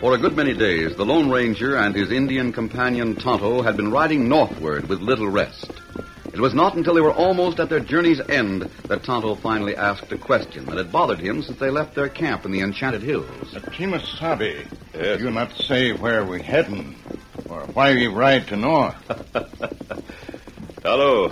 For 0.00 0.14
a 0.14 0.18
good 0.18 0.36
many 0.36 0.54
days, 0.54 0.94
the 0.96 1.04
Lone 1.04 1.28
Ranger 1.28 1.76
and 1.76 1.94
his 1.94 2.12
Indian 2.12 2.52
companion 2.52 3.16
Tonto 3.16 3.62
had 3.62 3.76
been 3.76 3.90
riding 3.90 4.28
northward 4.28 4.88
with 4.88 5.00
little 5.00 5.28
rest. 5.28 5.68
It 6.32 6.40
was 6.40 6.54
not 6.54 6.76
until 6.76 6.94
they 6.94 7.00
were 7.00 7.12
almost 7.12 7.58
at 7.58 7.68
their 7.68 7.80
journey's 7.80 8.20
end 8.20 8.68
that 8.86 9.02
Tonto 9.02 9.34
finally 9.34 9.74
asked 9.74 10.12
a 10.12 10.16
question 10.16 10.68
that 10.68 10.78
had 10.78 10.92
bothered 10.92 11.18
him 11.18 11.42
since 11.42 11.58
they 11.58 11.68
left 11.70 11.96
their 11.96 12.08
camp 12.08 12.44
in 12.44 12.52
the 12.52 12.60
Enchanted 12.60 13.02
Hills. 13.02 13.52
Kimasabi, 13.76 14.66
Yes? 14.94 15.20
you 15.20 15.30
not 15.32 15.52
say 15.56 15.92
where 15.92 16.24
we 16.24 16.40
heading, 16.42 16.94
or 17.48 17.66
why 17.74 17.92
we 17.94 18.06
ride 18.06 18.46
to 18.48 18.56
north. 18.56 18.94
Hello. 20.90 21.30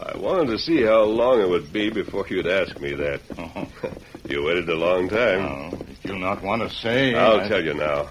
I 0.00 0.16
wanted 0.16 0.46
to 0.52 0.58
see 0.58 0.80
how 0.82 1.02
long 1.02 1.38
it 1.42 1.48
would 1.50 1.70
be 1.70 1.90
before 1.90 2.26
you'd 2.30 2.46
ask 2.46 2.80
me 2.80 2.94
that. 2.94 3.20
Oh, 3.36 3.68
You 4.26 4.42
waited 4.44 4.70
a 4.70 4.74
long 4.74 5.10
time. 5.10 5.40
oh, 5.44 5.78
if 5.90 6.02
you 6.06 6.18
not 6.18 6.42
want 6.42 6.62
to 6.62 6.70
say, 6.70 7.14
I'll 7.14 7.40
I- 7.42 7.46
tell 7.48 7.62
you 7.62 7.74
now. 7.74 8.08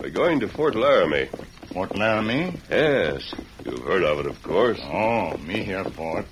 We're 0.00 0.10
going 0.10 0.38
to 0.38 0.48
Fort 0.48 0.76
Laramie. 0.76 1.28
Fort 1.72 1.96
Laramie. 1.96 2.56
Yes. 2.70 3.34
You've 3.64 3.82
heard 3.82 4.04
of 4.04 4.20
it, 4.20 4.26
of 4.26 4.40
course. 4.44 4.78
Oh, 4.80 5.36
me 5.38 5.64
here 5.64 5.84
Fort. 5.84 6.26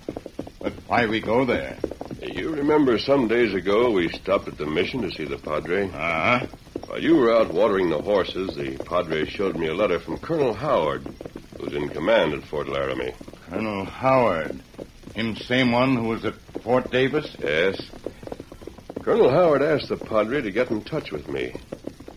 But 0.63 0.75
why 0.87 1.07
we 1.07 1.21
go 1.21 1.45
there? 1.45 1.77
You 2.23 2.51
remember 2.55 3.01
some 3.01 3.27
days 3.27 3.55
ago 3.55 3.91
we 3.91 4.09
stopped 4.11 4.47
at 4.47 4.57
the 4.57 4.67
mission 4.67 5.03
to 5.03 5.11
see 5.11 5.25
the 5.25 5.37
Padre? 5.37 5.91
Ah, 5.93 6.47
While 6.87 7.03
you 7.03 7.17
were 7.17 7.35
out 7.35 7.53
watering 7.53 7.91
the 7.91 8.01
horses, 8.01 8.55
the 8.55 8.77
Padre 8.85 9.27
showed 9.27 9.57
me 9.57 9.67
a 9.67 9.75
letter 9.75 9.99
from 9.99 10.19
Colonel 10.19 10.55
Howard, 10.55 11.03
who's 11.59 11.75
in 11.75 11.89
command 11.89 12.35
at 12.35 12.45
Fort 12.45 12.69
Laramie. 12.69 13.13
Colonel 13.49 13.85
Howard. 13.85 14.61
Him 15.15 15.37
same 15.37 15.71
one 15.71 15.97
who 15.97 16.09
was 16.09 16.25
at 16.25 16.35
Fort 16.65 16.91
Davis. 16.91 17.37
Yes. 17.39 17.81
Colonel 19.03 19.31
Howard 19.31 19.63
asked 19.63 19.89
the 19.89 19.97
Padre 19.97 20.43
to 20.43 20.51
get 20.51 20.71
in 20.73 20.83
touch 20.83 21.13
with 21.13 21.29
me. 21.29 21.55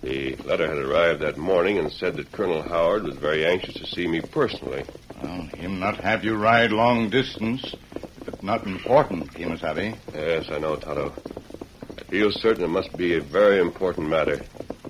The 0.01 0.35
letter 0.38 0.67
had 0.67 0.78
arrived 0.78 1.22
that 1.22 1.38
morning 1.38 1.78
and 1.78 1.91
said 1.91 2.16
that 2.16 2.31
Colonel 2.31 2.63
Howard 2.63 3.03
was 3.03 3.16
very 3.17 3.45
anxious 3.45 3.75
to 3.75 3.85
see 3.85 4.07
me 4.07 4.22
personally. 4.22 4.85
Well, 5.22 5.44
him 5.56 5.79
not 5.79 5.97
have 5.97 6.23
you 6.23 6.35
ride 6.35 6.72
long 6.72 7.12
distance. 7.12 7.75
But 8.25 8.41
not 8.41 8.66
important, 8.66 9.31
Kimasabi. 9.31 9.97
Yes, 10.13 10.50
I 10.50 10.57
know, 10.57 10.78
Tonto. 10.78 11.13
I 11.96 12.03
feel 12.06 12.31
certain 12.31 12.63
it 12.63 12.69
must 12.69 12.97
be 12.97 13.16
a 13.16 13.22
very 13.22 13.59
important 13.59 14.09
matter. 14.09 14.41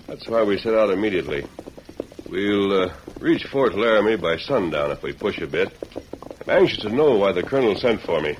That's 0.07 0.27
why 0.27 0.43
we 0.43 0.57
set 0.57 0.73
out 0.73 0.89
immediately. 0.89 1.45
We'll 2.29 2.83
uh, 2.83 2.93
reach 3.19 3.43
Fort 3.45 3.75
Laramie 3.75 4.15
by 4.15 4.37
sundown 4.37 4.91
if 4.91 5.03
we 5.03 5.11
push 5.11 5.39
a 5.39 5.47
bit. 5.47 5.73
I'm 6.49 6.63
anxious 6.63 6.79
to 6.79 6.89
know 6.89 7.15
why 7.15 7.31
the 7.31 7.43
colonel 7.43 7.75
sent 7.75 8.01
for 8.01 8.19
me. 8.21 8.35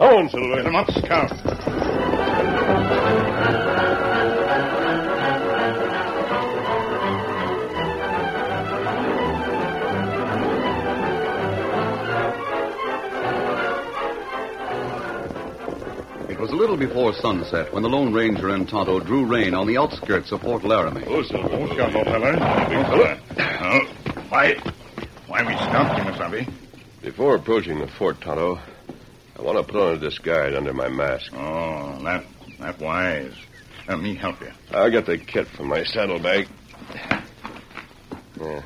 On, 0.00 0.28
Silver. 0.28 0.64
Come 0.64 0.74
up, 0.74 0.90
Scout. 0.90 1.30
It 16.28 16.40
was 16.40 16.50
a 16.50 16.56
little 16.56 16.76
before 16.76 17.14
sunset 17.14 17.72
when 17.72 17.84
the 17.84 17.88
Lone 17.88 18.12
Ranger 18.12 18.48
and 18.48 18.68
Tonto 18.68 18.98
drew 18.98 19.24
rein 19.26 19.54
on 19.54 19.68
the 19.68 19.78
outskirts 19.78 20.32
of 20.32 20.42
Fort 20.42 20.64
Laramie. 20.64 21.04
Oh, 21.06 21.22
Silver. 21.22 21.48
Oh, 21.52 21.72
Scout, 21.72 21.94
old 21.94 22.06
feller. 22.06 22.32
Big 22.32 22.86
fella. 22.86 23.20
Oh, 23.38 23.80
why, 24.28 24.54
why 25.28 25.44
we 25.44 25.52
stopped 25.54 25.94
stop, 25.94 26.30
Kimasabi? 26.32 26.63
Before 27.04 27.36
approaching 27.36 27.80
the 27.80 27.86
fort, 27.86 28.22
Tonto, 28.22 28.58
I 29.38 29.42
want 29.42 29.58
to 29.58 29.70
put 29.70 29.76
on 29.78 29.96
a 29.96 29.98
disguise 29.98 30.54
under 30.56 30.72
my 30.72 30.88
mask. 30.88 31.34
Oh, 31.34 32.02
that, 32.02 32.24
that 32.58 32.80
wise. 32.80 33.34
Let 33.86 34.00
me 34.00 34.14
help 34.14 34.40
you. 34.40 34.50
I'll 34.70 34.90
get 34.90 35.04
the 35.04 35.18
kit 35.18 35.46
from 35.48 35.68
my 35.68 35.84
saddlebag. 35.84 36.48
Yeah. 38.40 38.62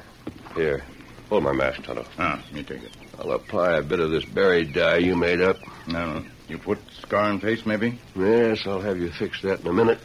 Here. 0.55 0.85
Hold 1.29 1.43
my 1.43 1.53
mask, 1.53 1.83
Tonto. 1.83 2.07
Ah, 2.17 2.41
me 2.53 2.63
take 2.63 2.85
it. 2.85 2.93
I'll 3.19 3.33
apply 3.33 3.79
a 3.79 3.83
bit 3.83 3.99
of 3.99 4.13
this 4.13 4.25
berry 4.25 4.65
dye 4.65 4.99
you 4.99 5.17
made 5.17 5.41
up. 5.41 5.57
No, 5.89 6.25
you 6.47 6.59
put 6.59 6.79
scar 7.03 7.31
and 7.31 7.43
face, 7.43 7.67
maybe? 7.67 8.01
Yes, 8.15 8.63
I'll 8.67 8.81
have 8.81 8.99
you 8.99 9.11
fix 9.11 9.43
that 9.43 9.61
in 9.61 9.67
a 9.67 9.73
minute. 9.73 9.99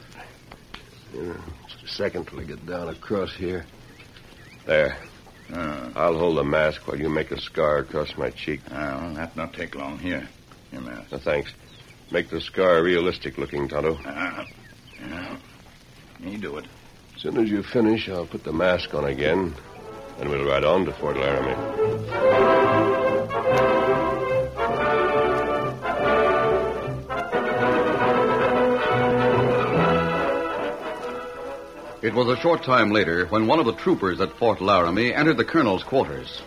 Yeah, 1.13 1.38
just 1.68 1.83
a 1.83 1.88
second 1.88 2.27
till 2.27 2.39
I 2.39 2.45
get 2.45 2.65
down 2.65 2.89
across 2.89 3.36
here. 3.36 3.68
There. 4.65 4.97
Uh, 5.53 5.91
I'll 5.95 6.17
hold 6.17 6.38
the 6.38 6.44
mask 6.44 6.88
while 6.88 6.97
you 6.97 7.09
make 7.09 7.31
a 7.31 7.39
scar 7.39 7.77
across 7.77 8.17
my 8.17 8.31
cheek. 8.31 8.61
well, 8.71 9.13
that 9.13 9.35
not 9.35 9.53
take 9.53 9.75
long. 9.75 10.00
Here. 10.00 10.27
Here, 10.71 10.81
mask. 10.81 11.13
Uh, 11.13 11.19
thanks. 11.19 11.53
Make 12.11 12.29
the 12.29 12.41
scar 12.41 12.81
realistic 12.81 13.38
looking, 13.38 13.67
Tonto. 13.67 13.95
Uh, 14.03 14.45
yeah. 15.00 15.38
You 16.19 16.38
do 16.38 16.57
it. 16.57 16.65
As 17.15 17.21
soon 17.21 17.38
as 17.38 17.50
you 17.50 17.61
finish, 17.63 18.09
I'll 18.09 18.25
put 18.27 18.44
the 18.44 18.53
mask 18.53 18.94
on 18.94 19.05
again, 19.05 19.53
and 20.19 20.29
we'll 20.29 20.45
ride 20.45 20.63
on 20.63 20.85
to 20.85 20.94
Fort 20.94 21.17
Laramie. 21.17 23.02
It 32.03 32.13
was 32.13 32.27
a 32.27 32.41
short 32.41 32.63
time 32.63 32.91
later 32.91 33.27
when 33.27 33.47
one 33.47 33.59
of 33.59 33.65
the 33.65 33.75
troopers 33.75 34.19
at 34.19 34.33
Fort 34.38 34.59
Laramie 34.59 35.13
entered 35.13 35.38
the 35.38 35.45
colonel's 35.45 35.83
quarters. 35.85 36.41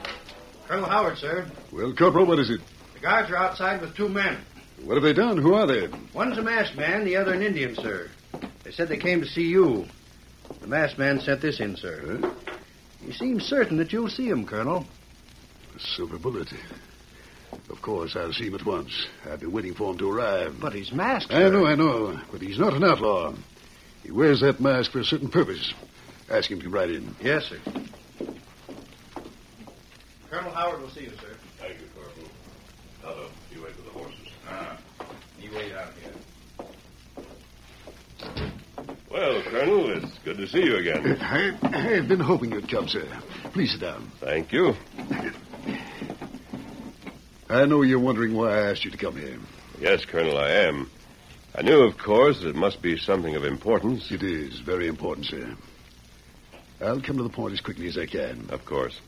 Colonel 0.69 0.85
Howard, 0.88 1.17
sir. 1.17 1.47
Well, 1.73 1.94
Corporal, 1.94 2.26
what 2.26 2.38
is 2.38 2.50
it? 2.50 2.61
The 2.93 3.00
guards 3.00 3.31
are 3.31 3.37
outside 3.37 3.81
with 3.81 3.97
two 3.97 4.11
men. 4.11 4.38
What 4.85 4.94
have 4.97 5.03
they 5.03 5.14
done? 5.14 5.38
Who 5.38 5.55
are 5.55 5.67
they? 5.67 5.88
One's 6.12 6.37
a 6.37 6.43
masked 6.43 6.76
man, 6.76 7.06
the 7.06 7.17
other 7.17 7.32
an 7.32 7.41
Indian, 7.41 7.75
sir. 7.75 8.11
They 8.64 8.70
said 8.70 8.88
they 8.88 8.99
came 8.99 9.23
to 9.23 9.26
see 9.26 9.47
you. 9.49 9.87
The 10.61 10.67
masked 10.67 10.99
man 10.99 11.20
sent 11.20 11.41
this 11.41 11.58
in, 11.58 11.76
sir. 11.76 12.19
Huh? 12.20 12.31
He 13.03 13.12
seems 13.12 13.44
certain 13.44 13.79
that 13.79 13.94
you'll 13.94 14.11
see 14.11 14.29
him, 14.29 14.44
Colonel. 14.44 14.85
A 15.75 15.81
silver 15.81 16.19
bullet. 16.19 16.53
Of 17.70 17.81
course, 17.81 18.14
I'll 18.14 18.32
see 18.35 18.49
him 18.49 18.56
at 18.56 18.67
once. 18.67 19.06
I've 19.25 19.41
been 19.41 19.53
waiting 19.53 19.73
for 19.75 19.93
him 19.93 19.99
to 19.99 20.11
arrive. 20.11 20.56
But 20.61 20.75
he's 20.75 20.93
masked, 20.93 21.32
I 21.32 21.38
sir. 21.38 21.50
know, 21.50 21.64
I 21.67 21.75
know. 21.76 22.20
But 22.31 22.43
he's 22.43 22.58
not 22.58 22.75
an 22.75 22.85
outlaw. 22.85 23.32
He 24.06 24.12
wears 24.12 24.41
that 24.43 24.61
mask 24.61 24.93
for 24.93 25.00
a 25.00 25.05
certain 25.05 25.29
purpose. 25.29 25.75
Ask 26.31 26.49
him 26.49 26.61
to 26.61 26.69
ride 26.69 26.91
in. 26.91 27.17
Yes, 27.20 27.47
sir. 27.47 27.58
Colonel 30.31 30.53
Howard 30.53 30.81
will 30.81 30.91
see 30.91 31.03
you, 31.03 31.11
sir. 31.20 31.35
Thank 31.58 31.81
you, 31.81 31.87
Corporal. 31.93 32.29
Tonto, 33.03 33.31
you 33.53 33.64
wait 33.64 33.75
for 33.75 33.82
the 33.82 33.91
horses. 33.91 34.29
Ah, 34.49 34.79
you 35.41 35.50
wait 35.53 35.73
out 35.73 35.93
here. 36.00 36.12
Well, 39.11 39.43
Colonel, 39.43 39.91
it's 39.91 40.19
good 40.25 40.37
to 40.37 40.47
see 40.47 40.62
you 40.62 40.76
again. 40.76 41.20
I, 41.20 41.56
I've 41.64 42.06
been 42.06 42.20
hoping 42.20 42.53
you'd 42.53 42.69
come, 42.70 42.87
sir. 42.87 43.08
Please 43.53 43.73
sit 43.73 43.81
down. 43.81 44.12
Thank 44.20 44.53
you. 44.53 44.76
I 47.50 47.64
know 47.64 47.82
you're 47.82 47.99
wondering 47.99 48.37
why 48.37 48.53
I 48.53 48.70
asked 48.70 48.85
you 48.85 48.93
to 48.93 48.99
come 48.99 49.17
here. 49.17 49.37
Yes, 49.81 50.05
Colonel, 50.05 50.38
I 50.38 50.50
am. 50.50 50.93
I 51.58 51.62
knew, 51.62 51.85
of 51.85 51.97
course, 51.97 52.41
that 52.41 52.50
it 52.50 52.55
must 52.55 52.82
be 52.82 52.99
something 52.99 53.35
of 53.35 53.43
importance. 53.43 54.11
It 54.11 54.23
is 54.23 54.61
very 54.61 54.88
important, 54.88 55.26
sir. 55.26 55.56
I'll 56.82 57.00
come 57.00 57.17
to 57.17 57.23
the 57.23 57.31
point 57.31 57.55
as 57.55 57.62
quickly 57.62 57.88
as 57.88 57.97
I 57.97 58.05
can. 58.05 58.47
Of 58.50 58.67
course. 58.67 59.00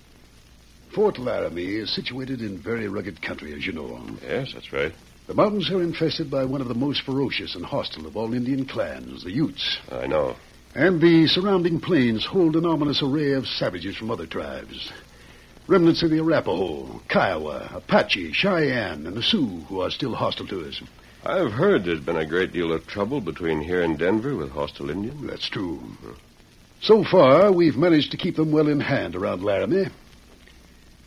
Fort 0.94 1.18
Laramie 1.18 1.74
is 1.74 1.94
situated 1.94 2.40
in 2.40 2.56
very 2.56 2.88
rugged 2.88 3.20
country, 3.20 3.52
as 3.52 3.66
you 3.66 3.74
know. 3.74 4.00
Yes, 4.22 4.54
that's 4.54 4.72
right. 4.72 4.94
The 5.26 5.34
mountains 5.34 5.70
are 5.70 5.82
infested 5.82 6.30
by 6.30 6.46
one 6.46 6.62
of 6.62 6.68
the 6.68 6.74
most 6.74 7.02
ferocious 7.02 7.54
and 7.54 7.66
hostile 7.66 8.06
of 8.06 8.16
all 8.16 8.32
Indian 8.32 8.64
clans, 8.64 9.24
the 9.24 9.30
Utes. 9.30 9.76
I 9.92 10.06
know. 10.06 10.34
And 10.74 11.02
the 11.02 11.26
surrounding 11.26 11.80
plains 11.80 12.24
hold 12.24 12.56
an 12.56 12.64
ominous 12.64 13.02
array 13.02 13.32
of 13.32 13.46
savages 13.46 13.94
from 13.94 14.10
other 14.10 14.26
tribes. 14.26 14.90
Remnants 15.66 16.02
of 16.02 16.08
the 16.08 16.20
Arapaho, 16.20 17.02
Kiowa, 17.10 17.72
Apache, 17.74 18.32
Cheyenne, 18.32 19.06
and 19.06 19.14
the 19.14 19.22
Sioux 19.22 19.64
who 19.68 19.82
are 19.82 19.90
still 19.90 20.14
hostile 20.14 20.46
to 20.46 20.66
us. 20.66 20.80
I've 21.24 21.52
heard 21.52 21.84
there's 21.84 22.00
been 22.00 22.16
a 22.16 22.26
great 22.26 22.52
deal 22.52 22.72
of 22.72 22.86
trouble 22.86 23.20
between 23.20 23.60
here 23.60 23.82
and 23.82 23.98
Denver 23.98 24.36
with 24.36 24.50
hostile 24.50 24.90
Indians. 24.90 25.26
That's 25.26 25.48
true. 25.48 25.80
So 26.80 27.04
far, 27.04 27.50
we've 27.52 27.76
managed 27.76 28.12
to 28.12 28.16
keep 28.16 28.36
them 28.36 28.52
well 28.52 28.68
in 28.68 28.80
hand 28.80 29.16
around 29.16 29.42
Laramie. 29.42 29.88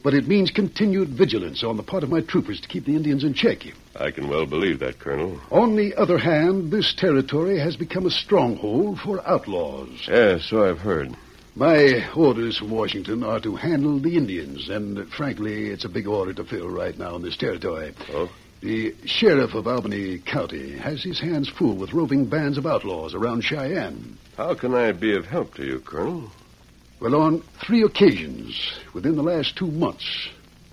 But 0.03 0.13
it 0.13 0.27
means 0.27 0.49
continued 0.51 1.09
vigilance 1.09 1.63
on 1.63 1.77
the 1.77 1.83
part 1.83 2.03
of 2.03 2.09
my 2.09 2.21
troopers 2.21 2.59
to 2.61 2.67
keep 2.67 2.85
the 2.85 2.95
Indians 2.95 3.23
in 3.23 3.33
check. 3.33 3.59
I 3.95 4.11
can 4.11 4.27
well 4.27 4.45
believe 4.45 4.79
that, 4.79 4.99
Colonel. 4.99 5.39
On 5.51 5.75
the 5.75 5.95
other 5.95 6.17
hand, 6.17 6.71
this 6.71 6.93
territory 6.93 7.59
has 7.59 7.75
become 7.75 8.05
a 8.05 8.11
stronghold 8.11 8.99
for 8.99 9.25
outlaws. 9.27 10.07
Yes, 10.07 10.45
so 10.45 10.67
I've 10.67 10.79
heard. 10.79 11.15
My 11.55 12.09
orders 12.15 12.57
from 12.57 12.71
Washington 12.71 13.23
are 13.23 13.39
to 13.41 13.55
handle 13.55 13.99
the 13.99 14.17
Indians, 14.17 14.69
and 14.69 15.07
frankly, 15.09 15.67
it's 15.67 15.85
a 15.85 15.89
big 15.89 16.07
order 16.07 16.33
to 16.33 16.45
fill 16.45 16.69
right 16.69 16.97
now 16.97 17.15
in 17.15 17.21
this 17.21 17.37
territory. 17.37 17.93
Oh? 18.09 18.31
The 18.61 18.93
sheriff 19.05 19.55
of 19.55 19.65
Albany 19.65 20.19
County 20.19 20.77
has 20.77 21.01
his 21.01 21.19
hands 21.19 21.49
full 21.49 21.73
with 21.73 21.93
roving 21.93 22.25
bands 22.25 22.59
of 22.59 22.67
outlaws 22.67 23.15
around 23.15 23.41
Cheyenne. 23.41 24.19
How 24.37 24.53
can 24.53 24.75
I 24.75 24.91
be 24.91 25.15
of 25.15 25.25
help 25.25 25.55
to 25.55 25.65
you, 25.65 25.79
Colonel? 25.79 26.29
Well, 26.99 27.15
on 27.15 27.41
three 27.65 27.81
occasions 27.81 28.71
within 28.93 29.15
the 29.15 29.23
last 29.23 29.55
two 29.55 29.65
months, 29.65 30.29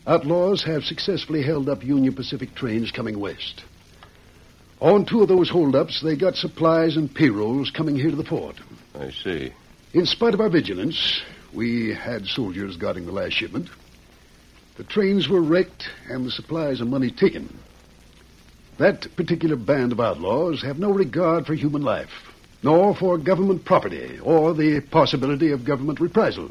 outlaws 0.07 0.63
have 0.65 0.85
successfully 0.85 1.43
held 1.43 1.71
up 1.71 1.83
Union 1.83 2.13
Pacific 2.13 2.55
trains 2.55 2.91
coming 2.91 3.19
west. 3.19 3.65
On 4.81 5.07
two 5.07 5.23
of 5.23 5.29
those 5.29 5.49
holdups, 5.49 6.03
they 6.03 6.15
got 6.15 6.37
supplies 6.37 6.99
and 6.99 7.13
payrolls 7.13 7.71
coming 7.71 7.97
here 7.97 8.11
to 8.11 8.17
the 8.17 8.23
fort. 8.23 8.57
I 8.95 9.11
see. 9.13 9.51
In 9.95 10.05
spite 10.05 10.35
of 10.35 10.43
our 10.43 10.51
vigilance, 10.51 11.23
we 11.55 11.95
had 11.95 12.27
soldiers 12.27 12.77
guarding 12.77 13.07
the 13.07 13.13
last 13.13 13.33
shipment. 13.33 13.71
The 14.77 14.85
trains 14.85 15.27
were 15.27 15.41
wrecked 15.41 15.89
and 16.11 16.27
the 16.27 16.31
supplies 16.31 16.83
and 16.83 16.91
money 16.91 17.11
taken. 17.11 17.59
That 18.79 19.15
particular 19.17 19.57
band 19.57 19.91
of 19.91 20.01
outlaws 20.01 20.63
have 20.63 20.79
no 20.79 20.91
regard 20.93 21.47
for 21.47 21.55
human 21.55 21.83
life, 21.83 22.11
nor 22.63 22.95
for 22.95 23.19
government 23.19 23.65
property, 23.65 24.21
or 24.21 24.55
the 24.55 24.81
possibility 24.81 25.51
of 25.51 25.65
government 25.65 25.99
reprisal. 25.99 26.49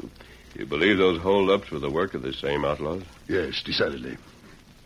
You 0.54 0.66
believe 0.66 0.98
those 0.98 1.20
holdups 1.20 1.70
were 1.70 1.78
the 1.78 1.90
work 1.90 2.12
of 2.12 2.20
the 2.22 2.34
same 2.34 2.66
outlaws? 2.66 3.02
Yes, 3.28 3.62
decidedly. 3.62 4.18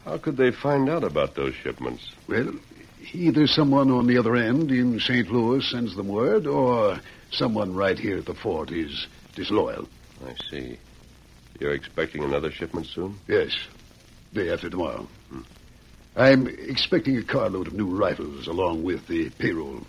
How 0.05 0.19
could 0.19 0.37
they 0.37 0.53
find 0.53 0.89
out 0.89 1.03
about 1.03 1.35
those 1.35 1.55
shipments? 1.55 2.12
Well, 2.29 2.53
either 3.12 3.49
someone 3.49 3.91
on 3.91 4.06
the 4.06 4.19
other 4.19 4.37
end 4.37 4.71
in 4.71 5.00
St. 5.00 5.29
Louis 5.29 5.69
sends 5.69 5.97
them 5.97 6.09
word, 6.09 6.47
or 6.47 7.00
someone 7.33 7.75
right 7.75 7.99
here 7.99 8.19
at 8.19 8.27
the 8.27 8.35
fort 8.35 8.71
is 8.71 9.09
disloyal. 9.35 9.89
I 10.25 10.35
see. 10.49 10.79
You're 11.59 11.75
expecting 11.75 12.23
another 12.23 12.53
shipment 12.53 12.87
soon? 12.87 13.19
Yes, 13.27 13.50
day 14.33 14.53
after 14.53 14.71
tomorrow. 14.71 15.09
Hmm. 15.31 15.41
I'm 16.14 16.47
expecting 16.47 17.17
a 17.17 17.23
carload 17.23 17.69
of 17.69 17.73
new 17.73 17.97
rifles 17.97 18.47
along 18.47 18.82
with 18.82 19.06
the 19.08 19.31
payroll. 19.39 19.81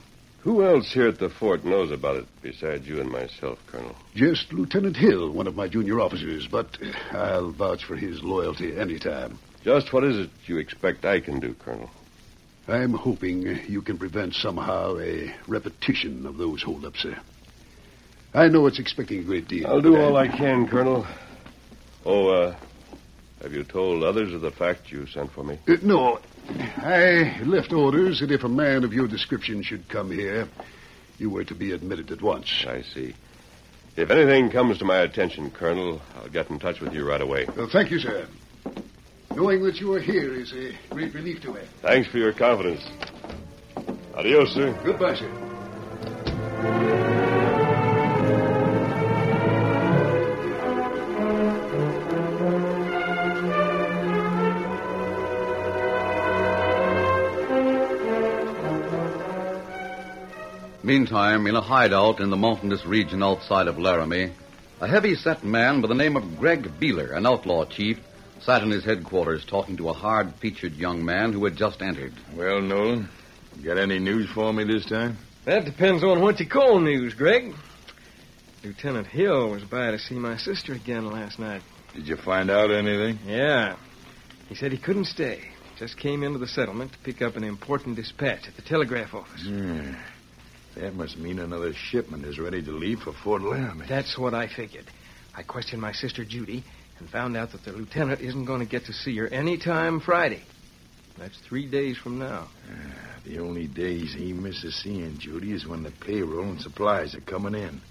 Who 0.41 0.63
else 0.63 0.91
here 0.91 1.07
at 1.07 1.19
the 1.19 1.29
fort 1.29 1.65
knows 1.65 1.91
about 1.91 2.17
it 2.17 2.25
besides 2.41 2.87
you 2.87 2.99
and 3.01 3.09
myself, 3.09 3.59
Colonel? 3.67 3.95
Just 4.15 4.51
Lieutenant 4.51 4.95
Hill, 4.95 5.31
one 5.31 5.47
of 5.47 5.55
my 5.55 5.67
junior 5.67 5.99
officers, 5.99 6.47
but 6.47 6.77
I'll 7.11 7.51
vouch 7.51 7.83
for 7.85 7.95
his 7.95 8.23
loyalty 8.23 8.77
any 8.77 8.99
time. 8.99 9.37
Just 9.63 9.93
what 9.93 10.03
is 10.03 10.17
it 10.17 10.29
you 10.45 10.57
expect 10.57 11.05
I 11.05 11.19
can 11.19 11.39
do, 11.39 11.53
Colonel? 11.53 11.89
I'm 12.67 12.93
hoping 12.93 13.59
you 13.67 13.81
can 13.81 13.97
prevent 13.97 14.33
somehow 14.33 14.97
a 14.99 15.33
repetition 15.47 16.25
of 16.25 16.37
those 16.37 16.63
holdups, 16.63 17.01
sir. 17.01 17.17
I 18.33 18.47
know 18.47 18.67
it's 18.67 18.79
expecting 18.79 19.19
a 19.19 19.23
great 19.23 19.47
deal. 19.47 19.67
I'll 19.67 19.81
do 19.81 19.97
all 19.97 20.15
I 20.15 20.27
can, 20.27 20.67
Colonel. 20.67 21.05
Oh, 22.05 22.29
uh, 22.29 22.55
have 23.43 23.53
you 23.53 23.63
told 23.63 24.03
others 24.03 24.33
of 24.33 24.41
the 24.41 24.51
fact 24.51 24.91
you 24.91 25.05
sent 25.05 25.31
for 25.33 25.43
me? 25.43 25.59
Uh, 25.67 25.75
no, 25.83 26.19
I 26.77 27.39
left 27.43 27.73
orders 27.73 28.21
that 28.21 28.31
if 28.31 28.43
a 28.43 28.49
man 28.49 28.83
of 28.83 28.93
your 28.93 29.07
description 29.07 29.61
should 29.61 29.87
come 29.89 30.11
here, 30.11 30.47
you 31.17 31.29
were 31.29 31.43
to 31.43 31.53
be 31.53 31.71
admitted 31.71 32.09
at 32.11 32.21
once. 32.21 32.65
I 32.67 32.81
see. 32.81 33.13
If 33.95 34.09
anything 34.09 34.49
comes 34.49 34.79
to 34.79 34.85
my 34.85 35.01
attention, 35.01 35.51
Colonel, 35.51 36.01
I'll 36.15 36.29
get 36.29 36.49
in 36.49 36.57
touch 36.57 36.79
with 36.79 36.93
you 36.93 37.07
right 37.07 37.21
away. 37.21 37.45
Well, 37.55 37.69
thank 37.71 37.91
you, 37.91 37.99
sir. 37.99 38.27
Knowing 39.35 39.63
that 39.63 39.75
you 39.75 39.93
are 39.93 39.99
here 39.99 40.33
is 40.33 40.53
a 40.53 40.71
great 40.89 41.13
relief 41.13 41.41
to 41.41 41.53
me. 41.53 41.61
Thanks 41.81 42.07
for 42.07 42.17
your 42.17 42.33
confidence. 42.33 42.81
Adios, 44.15 44.53
sir. 44.53 44.79
Goodbye, 44.83 45.15
sir. 45.15 45.29
Meantime, 60.93 61.47
in 61.47 61.55
a 61.55 61.61
hideout 61.61 62.19
in 62.19 62.29
the 62.29 62.37
mountainous 62.37 62.85
region 62.85 63.23
outside 63.23 63.67
of 63.67 63.79
Laramie, 63.79 64.31
a 64.79 64.87
heavy-set 64.87 65.43
man 65.43 65.81
by 65.81 65.87
the 65.87 65.95
name 65.95 66.15
of 66.15 66.37
Greg 66.37 66.67
Beeler, 66.79 67.17
an 67.17 67.25
outlaw 67.25 67.65
chief, 67.65 67.97
sat 68.41 68.61
in 68.61 68.69
his 68.69 68.85
headquarters 68.85 69.43
talking 69.43 69.75
to 69.77 69.89
a 69.89 69.93
hard-featured 69.93 70.73
young 70.73 71.03
man 71.03 71.33
who 71.33 71.43
had 71.45 71.55
just 71.55 71.81
entered. 71.81 72.13
Well, 72.35 72.61
Nolan, 72.61 73.09
got 73.63 73.79
any 73.79 73.97
news 73.97 74.29
for 74.29 74.53
me 74.53 74.65
this 74.65 74.85
time? 74.85 75.17
That 75.45 75.65
depends 75.65 76.03
on 76.03 76.21
what 76.21 76.39
you 76.39 76.47
call 76.47 76.79
news, 76.79 77.15
Greg. 77.15 77.55
Lieutenant 78.63 79.07
Hill 79.07 79.49
was 79.49 79.63
by 79.63 79.89
to 79.89 79.97
see 79.97 80.13
my 80.13 80.37
sister 80.37 80.73
again 80.73 81.07
last 81.07 81.39
night. 81.39 81.63
Did 81.95 82.07
you 82.07 82.17
find 82.17 82.51
out 82.51 82.69
anything? 82.69 83.17
Yeah. 83.25 83.77
He 84.47 84.53
said 84.53 84.71
he 84.71 84.77
couldn't 84.77 85.05
stay. 85.05 85.41
Just 85.79 85.97
came 85.97 86.21
into 86.21 86.37
the 86.37 86.47
settlement 86.47 86.93
to 86.93 86.99
pick 86.99 87.23
up 87.23 87.35
an 87.35 87.43
important 87.43 87.95
dispatch 87.95 88.47
at 88.47 88.55
the 88.55 88.61
telegraph 88.61 89.15
office. 89.15 89.41
Yeah. 89.43 89.95
That 90.75 90.95
must 90.95 91.17
mean 91.17 91.39
another 91.39 91.73
shipment 91.73 92.25
is 92.25 92.39
ready 92.39 92.63
to 92.63 92.71
leave 92.71 92.99
for 92.99 93.13
Fort 93.13 93.41
Laramie. 93.41 93.85
That's 93.87 94.17
what 94.17 94.33
I 94.33 94.47
figured. 94.47 94.85
I 95.35 95.43
questioned 95.43 95.81
my 95.81 95.91
sister 95.91 96.25
Judy 96.25 96.63
and 96.99 97.09
found 97.09 97.37
out 97.37 97.51
that 97.51 97.63
the 97.63 97.71
lieutenant 97.71 98.21
isn't 98.21 98.45
going 98.45 98.59
to 98.59 98.65
get 98.65 98.85
to 98.85 98.93
see 98.93 99.15
her 99.17 99.27
any 99.27 99.57
time 99.57 99.99
Friday. 99.99 100.43
That's 101.17 101.37
three 101.47 101.69
days 101.69 101.97
from 101.97 102.17
now. 102.17 102.47
Ah, 102.69 103.17
the 103.23 103.39
only 103.39 103.67
days 103.67 104.13
he 104.13 104.33
misses 104.33 104.75
seeing 104.75 105.19
Judy 105.19 105.51
is 105.53 105.67
when 105.67 105.83
the 105.83 105.91
payroll 105.91 106.45
and 106.45 106.59
supplies 106.59 107.13
are 107.13 107.21
coming 107.21 107.53
in. 107.53 107.81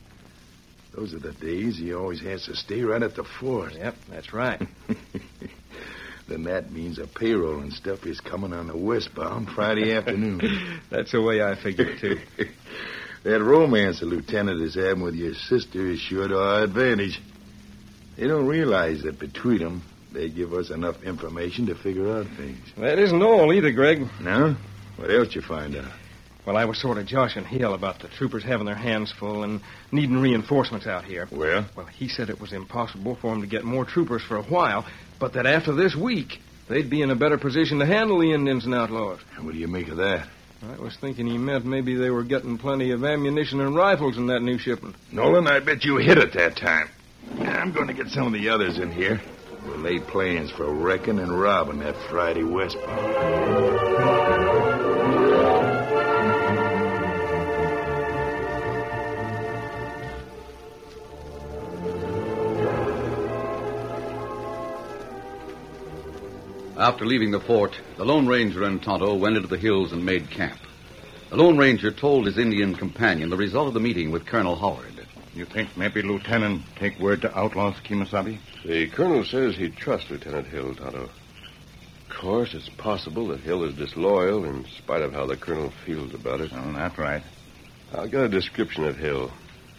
Those 0.94 1.14
are 1.14 1.20
the 1.20 1.32
days 1.32 1.78
he 1.78 1.94
always 1.94 2.20
has 2.22 2.44
to 2.46 2.56
stay 2.56 2.82
right 2.82 3.02
at 3.02 3.14
the 3.14 3.24
fort. 3.24 3.74
Yep, 3.74 3.94
that's 4.10 4.32
right. 4.32 4.60
then 6.28 6.44
that 6.44 6.70
means 6.70 6.98
a 6.98 7.06
payroll 7.06 7.60
and 7.60 7.72
stuff 7.72 8.06
is 8.06 8.20
coming 8.20 8.52
on 8.52 8.68
the 8.68 8.76
westbound 8.76 9.48
Friday 9.50 9.94
afternoon. 9.94 10.80
that's 10.90 11.12
the 11.12 11.20
way 11.20 11.42
I 11.42 11.54
figure 11.54 11.90
it, 11.90 12.00
too. 12.00 12.18
that 13.24 13.42
romance 13.42 14.00
the 14.00 14.06
lieutenant 14.06 14.60
is 14.62 14.74
having 14.74 15.02
with 15.02 15.14
your 15.14 15.34
sister 15.34 15.90
is 15.90 16.00
sure 16.00 16.28
to 16.28 16.38
our 16.38 16.62
advantage. 16.62 17.20
They 18.16 18.26
don't 18.26 18.46
realize 18.46 19.02
that 19.02 19.18
between 19.18 19.58
them, 19.58 19.82
they 20.12 20.28
give 20.28 20.52
us 20.52 20.70
enough 20.70 21.02
information 21.02 21.66
to 21.66 21.74
figure 21.74 22.10
out 22.12 22.26
things. 22.36 22.58
That 22.76 22.98
isn't 22.98 23.22
all 23.22 23.52
either, 23.52 23.72
Greg. 23.72 24.06
No? 24.20 24.56
What 24.96 25.10
else 25.10 25.34
you 25.34 25.40
find 25.40 25.74
out? 25.76 25.90
Well, 26.44 26.56
I 26.56 26.64
was 26.64 26.80
sort 26.80 26.98
of 26.98 27.06
joshing 27.06 27.44
Hill 27.44 27.72
about 27.72 28.00
the 28.00 28.08
troopers 28.08 28.42
having 28.42 28.66
their 28.66 28.74
hands 28.74 29.12
full 29.12 29.44
and 29.44 29.60
needing 29.92 30.20
reinforcements 30.20 30.88
out 30.88 31.04
here. 31.04 31.28
Well? 31.30 31.66
Well, 31.76 31.86
he 31.86 32.08
said 32.08 32.30
it 32.30 32.40
was 32.40 32.52
impossible 32.52 33.14
for 33.14 33.32
him 33.32 33.42
to 33.42 33.46
get 33.46 33.64
more 33.64 33.84
troopers 33.84 34.22
for 34.22 34.36
a 34.36 34.42
while, 34.42 34.84
but 35.22 35.34
that 35.34 35.46
after 35.46 35.72
this 35.72 35.94
week, 35.94 36.40
they'd 36.68 36.90
be 36.90 37.00
in 37.00 37.12
a 37.12 37.14
better 37.14 37.38
position 37.38 37.78
to 37.78 37.86
handle 37.86 38.18
the 38.18 38.32
Indians 38.32 38.64
and 38.64 38.74
outlaws. 38.74 39.20
What 39.40 39.52
do 39.52 39.58
you 39.58 39.68
make 39.68 39.86
of 39.86 39.98
that? 39.98 40.26
I 40.68 40.80
was 40.80 40.96
thinking 40.96 41.28
he 41.28 41.38
meant 41.38 41.64
maybe 41.64 41.94
they 41.94 42.10
were 42.10 42.24
getting 42.24 42.58
plenty 42.58 42.90
of 42.90 43.04
ammunition 43.04 43.60
and 43.60 43.76
rifles 43.76 44.18
in 44.18 44.26
that 44.26 44.42
new 44.42 44.58
shipment. 44.58 44.96
Nolan, 45.12 45.46
I 45.46 45.60
bet 45.60 45.84
you 45.84 45.98
hit 45.98 46.18
it 46.18 46.32
that 46.32 46.56
time. 46.56 46.88
I'm 47.38 47.70
going 47.70 47.86
to 47.86 47.94
get 47.94 48.08
some 48.08 48.26
of 48.26 48.32
the 48.32 48.48
others 48.48 48.80
in 48.80 48.90
here. 48.90 49.20
We'll 49.64 49.78
lay 49.78 50.00
plans 50.00 50.50
for 50.50 50.74
wrecking 50.74 51.20
and 51.20 51.40
robbing 51.40 51.78
that 51.78 51.94
Friday 52.10 52.42
westbound. 52.42 54.31
After 66.82 67.06
leaving 67.06 67.30
the 67.30 67.38
fort, 67.38 67.78
the 67.96 68.04
Lone 68.04 68.26
Ranger 68.26 68.64
and 68.64 68.82
Tonto 68.82 69.14
went 69.14 69.36
into 69.36 69.46
the 69.46 69.56
hills 69.56 69.92
and 69.92 70.04
made 70.04 70.28
camp. 70.30 70.58
The 71.30 71.36
Lone 71.36 71.56
Ranger 71.56 71.92
told 71.92 72.26
his 72.26 72.38
Indian 72.38 72.74
companion 72.74 73.30
the 73.30 73.36
result 73.36 73.68
of 73.68 73.74
the 73.74 73.78
meeting 73.78 74.10
with 74.10 74.26
Colonel 74.26 74.56
Howard. 74.56 75.06
You 75.32 75.44
think 75.44 75.76
maybe 75.76 76.02
Lieutenant 76.02 76.62
take 76.74 76.98
word 76.98 77.20
to 77.20 77.38
outlaws 77.38 77.76
Kimasabi? 77.84 78.36
The 78.64 78.88
colonel 78.88 79.22
says 79.22 79.54
he 79.54 79.70
trusts 79.70 80.10
Lieutenant 80.10 80.48
Hill, 80.48 80.74
Tonto. 80.74 81.04
Of 81.04 82.16
course, 82.20 82.52
it's 82.52 82.68
possible 82.68 83.28
that 83.28 83.38
Hill 83.38 83.62
is 83.62 83.76
disloyal 83.76 84.44
in 84.44 84.64
spite 84.76 85.02
of 85.02 85.12
how 85.12 85.26
the 85.26 85.36
colonel 85.36 85.72
feels 85.86 86.12
about 86.14 86.40
it. 86.40 86.50
Oh, 86.52 86.72
that's 86.72 86.98
right. 86.98 87.22
I'll 87.94 88.08
get 88.08 88.24
a 88.24 88.28
description 88.28 88.82
of 88.86 88.96
Hill. 88.96 89.30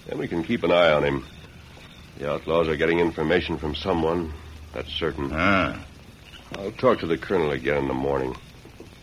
Then 0.08 0.20
we 0.20 0.30
can 0.30 0.42
keep 0.42 0.64
an 0.64 0.72
eye 0.72 0.94
on 0.94 1.04
him. 1.04 1.26
The 2.18 2.32
outlaws 2.32 2.70
are 2.70 2.78
getting 2.78 3.00
information 3.00 3.58
from 3.58 3.76
someone. 3.76 4.32
That's 4.74 4.94
certain. 4.94 5.32
Ah. 5.34 5.86
I'll 6.56 6.72
talk 6.72 7.00
to 7.00 7.08
the 7.08 7.18
colonel 7.18 7.52
again 7.52 7.78
in 7.78 7.88
the 7.88 7.94
morning. 7.94 8.36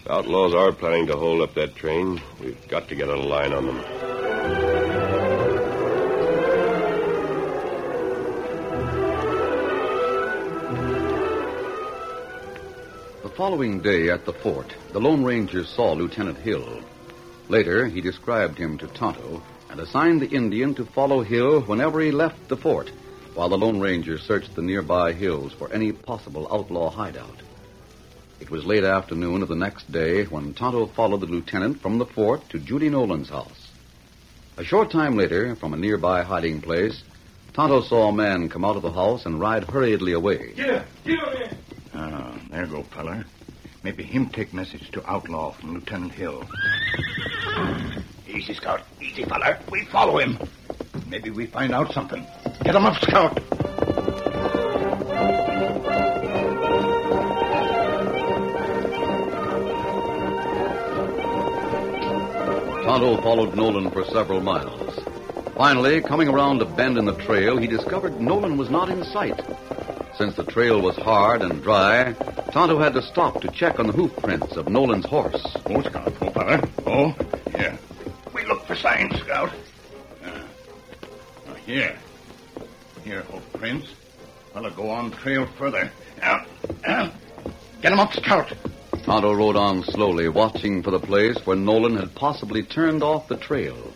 The 0.04 0.12
outlaws 0.12 0.54
are 0.54 0.72
planning 0.72 1.06
to 1.08 1.16
hold 1.16 1.42
up 1.42 1.54
that 1.54 1.74
train. 1.76 2.20
We've 2.40 2.68
got 2.68 2.88
to 2.88 2.94
get 2.94 3.08
a 3.08 3.16
line 3.16 3.52
on 3.52 3.66
them. 3.66 3.76
The 13.22 13.36
following 13.36 13.80
day 13.80 14.10
at 14.10 14.24
the 14.24 14.32
fort, 14.32 14.74
the 14.92 15.00
Lone 15.00 15.24
Ranger 15.24 15.64
saw 15.64 15.92
Lieutenant 15.92 16.38
Hill. 16.38 16.82
Later, 17.48 17.86
he 17.86 18.00
described 18.00 18.58
him 18.58 18.78
to 18.78 18.86
Tonto 18.86 19.42
and 19.70 19.80
assigned 19.80 20.20
the 20.22 20.28
Indian 20.28 20.74
to 20.76 20.84
follow 20.84 21.22
Hill 21.22 21.62
whenever 21.62 22.00
he 22.00 22.10
left 22.10 22.48
the 22.48 22.56
fort, 22.56 22.90
while 23.34 23.48
the 23.48 23.58
Lone 23.58 23.80
Ranger 23.80 24.18
searched 24.18 24.54
the 24.54 24.62
nearby 24.62 25.12
hills 25.12 25.52
for 25.52 25.72
any 25.72 25.92
possible 25.92 26.48
outlaw 26.50 26.90
hideout. 26.90 27.42
It 28.40 28.50
was 28.50 28.64
late 28.64 28.84
afternoon 28.84 29.42
of 29.42 29.48
the 29.48 29.54
next 29.54 29.90
day 29.92 30.24
when 30.24 30.54
Tonto 30.54 30.86
followed 30.86 31.20
the 31.20 31.26
lieutenant 31.26 31.80
from 31.80 31.98
the 31.98 32.06
fort 32.06 32.48
to 32.50 32.58
Judy 32.58 32.88
Nolan's 32.88 33.28
house. 33.28 33.70
A 34.56 34.64
short 34.64 34.90
time 34.90 35.16
later, 35.16 35.54
from 35.56 35.74
a 35.74 35.76
nearby 35.76 36.22
hiding 36.22 36.60
place, 36.60 37.02
Tonto 37.52 37.82
saw 37.82 38.08
a 38.08 38.12
man 38.12 38.48
come 38.48 38.64
out 38.64 38.76
of 38.76 38.82
the 38.82 38.92
house 38.92 39.26
and 39.26 39.40
ride 39.40 39.64
hurriedly 39.64 40.12
away. 40.12 40.52
Get 40.56 40.86
Get 41.04 41.18
him 41.18 41.42
in! 41.42 41.58
Ah, 41.94 42.38
there 42.50 42.66
go, 42.66 42.82
feller. 42.84 43.24
Maybe 43.82 44.02
him 44.02 44.28
take 44.28 44.52
message 44.52 44.90
to 44.92 45.10
outlaw 45.10 45.52
from 45.52 45.74
Lieutenant 45.74 46.12
Hill. 46.12 46.46
Easy, 48.28 48.54
Scout. 48.54 48.82
Easy, 49.00 49.24
feller. 49.24 49.58
We 49.70 49.84
follow 49.86 50.18
him. 50.18 50.38
Maybe 51.08 51.30
we 51.30 51.46
find 51.46 51.74
out 51.74 51.92
something. 51.92 52.26
Get 52.70 52.76
him 52.76 52.86
up, 52.86 53.02
Scout. 53.02 53.34
Tonto 62.84 63.20
followed 63.22 63.56
Nolan 63.56 63.90
for 63.90 64.04
several 64.04 64.40
miles. 64.40 65.00
Finally, 65.56 66.00
coming 66.02 66.28
around 66.28 66.62
a 66.62 66.64
bend 66.64 66.96
in 66.96 67.06
the 67.06 67.16
trail, 67.16 67.56
he 67.56 67.66
discovered 67.66 68.20
Nolan 68.20 68.56
was 68.56 68.70
not 68.70 68.88
in 68.88 69.02
sight. 69.02 69.42
Since 70.16 70.36
the 70.36 70.44
trail 70.44 70.80
was 70.80 70.94
hard 70.94 71.42
and 71.42 71.60
dry, 71.64 72.12
Tonto 72.52 72.78
had 72.78 72.94
to 72.94 73.02
stop 73.02 73.40
to 73.40 73.48
check 73.48 73.80
on 73.80 73.88
the 73.88 73.92
hoof 73.92 74.14
prints 74.18 74.54
of 74.56 74.68
Nolan's 74.68 75.06
horse. 75.06 75.44
Oh, 75.66 75.82
Scout. 75.82 76.12
Oh, 76.20 76.30
feller. 76.30 76.62
Oh, 76.86 77.16
here. 77.50 77.76
We 78.32 78.44
look 78.44 78.64
for 78.64 78.76
signs, 78.76 79.18
Scout. 79.18 79.50
Uh, 80.24 80.28
uh, 81.48 81.54
here. 81.66 81.98
Here, 83.10 83.22
hoof 83.22 83.42
prints. 83.54 83.88
Fella, 84.52 84.70
go 84.70 84.88
on 84.88 85.10
trail 85.10 85.44
further. 85.58 85.90
Now, 86.20 86.46
now. 86.86 87.12
Get 87.82 87.90
him 87.90 87.98
up, 87.98 88.12
Scout. 88.12 88.52
Tonto 89.02 89.32
rode 89.32 89.56
on 89.56 89.82
slowly, 89.82 90.28
watching 90.28 90.80
for 90.80 90.92
the 90.92 91.00
place 91.00 91.36
where 91.44 91.56
Nolan 91.56 91.96
had 91.96 92.14
possibly 92.14 92.62
turned 92.62 93.02
off 93.02 93.26
the 93.26 93.36
trail. 93.36 93.92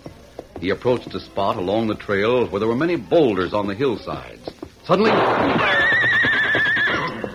He 0.61 0.71
approached 0.71 1.15
a 1.15 1.21
spot 1.21 1.55
along 1.57 1.87
the 1.87 1.95
trail 1.95 2.49
where 2.49 2.59
there 2.59 2.69
were 2.69 2.75
many 2.75 2.97
boulders 2.97 3.55
on 3.55 3.69
the 3.69 3.75
hillsides. 3.77 4.51
Suddenly, 4.83 5.13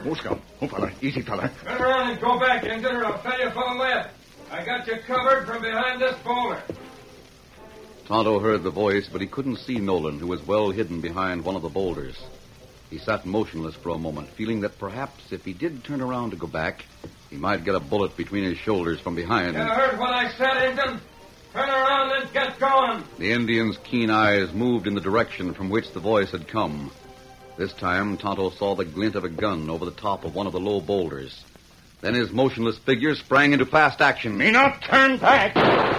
Oh, 0.05 0.15
Scout. 0.15 0.41
Oh, 0.61 0.67
fella. 0.67 0.91
Easy, 1.01 1.21
fella. 1.21 1.49
Turn 1.63 1.81
around 1.81 2.09
and 2.11 2.19
go 2.19 2.37
back, 2.37 2.65
Injun, 2.65 2.93
or 2.93 3.05
I'll 3.05 3.21
tell 3.21 3.39
you 3.39 3.51
from 3.51 3.77
left. 3.79 4.13
I 4.51 4.65
got 4.65 4.85
you 4.85 4.97
covered 5.07 5.45
from 5.47 5.61
behind 5.61 6.01
this 6.01 6.15
boulder. 6.25 6.61
Tonto 8.09 8.39
heard 8.39 8.63
the 8.63 8.71
voice, 8.71 9.07
but 9.07 9.21
he 9.21 9.27
couldn't 9.27 9.57
see 9.57 9.75
Nolan, 9.75 10.17
who 10.17 10.25
was 10.25 10.41
well 10.41 10.71
hidden 10.71 10.99
behind 10.99 11.45
one 11.45 11.55
of 11.55 11.61
the 11.61 11.69
boulders. 11.69 12.17
He 12.89 12.97
sat 12.97 13.23
motionless 13.23 13.75
for 13.75 13.89
a 13.89 13.99
moment, 13.99 14.29
feeling 14.29 14.61
that 14.61 14.79
perhaps 14.79 15.31
if 15.31 15.45
he 15.45 15.53
did 15.53 15.83
turn 15.83 16.01
around 16.01 16.31
to 16.31 16.35
go 16.35 16.47
back, 16.47 16.85
he 17.29 17.35
might 17.35 17.63
get 17.63 17.75
a 17.75 17.79
bullet 17.79 18.17
between 18.17 18.43
his 18.43 18.57
shoulders 18.57 18.99
from 18.99 19.13
behind. 19.13 19.53
You 19.53 19.61
heard 19.61 19.99
what 19.99 20.09
I 20.09 20.27
said, 20.31 20.71
Injun? 20.71 20.99
Turn 21.53 21.69
around 21.69 22.19
and 22.19 22.33
get 22.33 22.59
going. 22.59 23.03
The 23.19 23.31
Indian's 23.31 23.77
keen 23.83 24.09
eyes 24.09 24.51
moved 24.53 24.87
in 24.87 24.95
the 24.95 25.01
direction 25.01 25.53
from 25.53 25.69
which 25.69 25.91
the 25.91 25.99
voice 25.99 26.31
had 26.31 26.47
come. 26.47 26.89
This 27.57 27.73
time, 27.73 28.17
Tonto 28.17 28.49
saw 28.49 28.73
the 28.73 28.85
glint 28.85 29.13
of 29.13 29.23
a 29.23 29.29
gun 29.29 29.69
over 29.69 29.85
the 29.85 29.91
top 29.91 30.25
of 30.25 30.33
one 30.33 30.47
of 30.47 30.53
the 30.53 30.59
low 30.59 30.81
boulders. 30.81 31.43
Then 32.01 32.15
his 32.15 32.31
motionless 32.31 32.79
figure 32.79 33.13
sprang 33.13 33.53
into 33.53 33.67
fast 33.67 34.01
action. 34.01 34.35
Me 34.35 34.49
not 34.49 34.81
turn 34.81 35.17
back. 35.17 35.98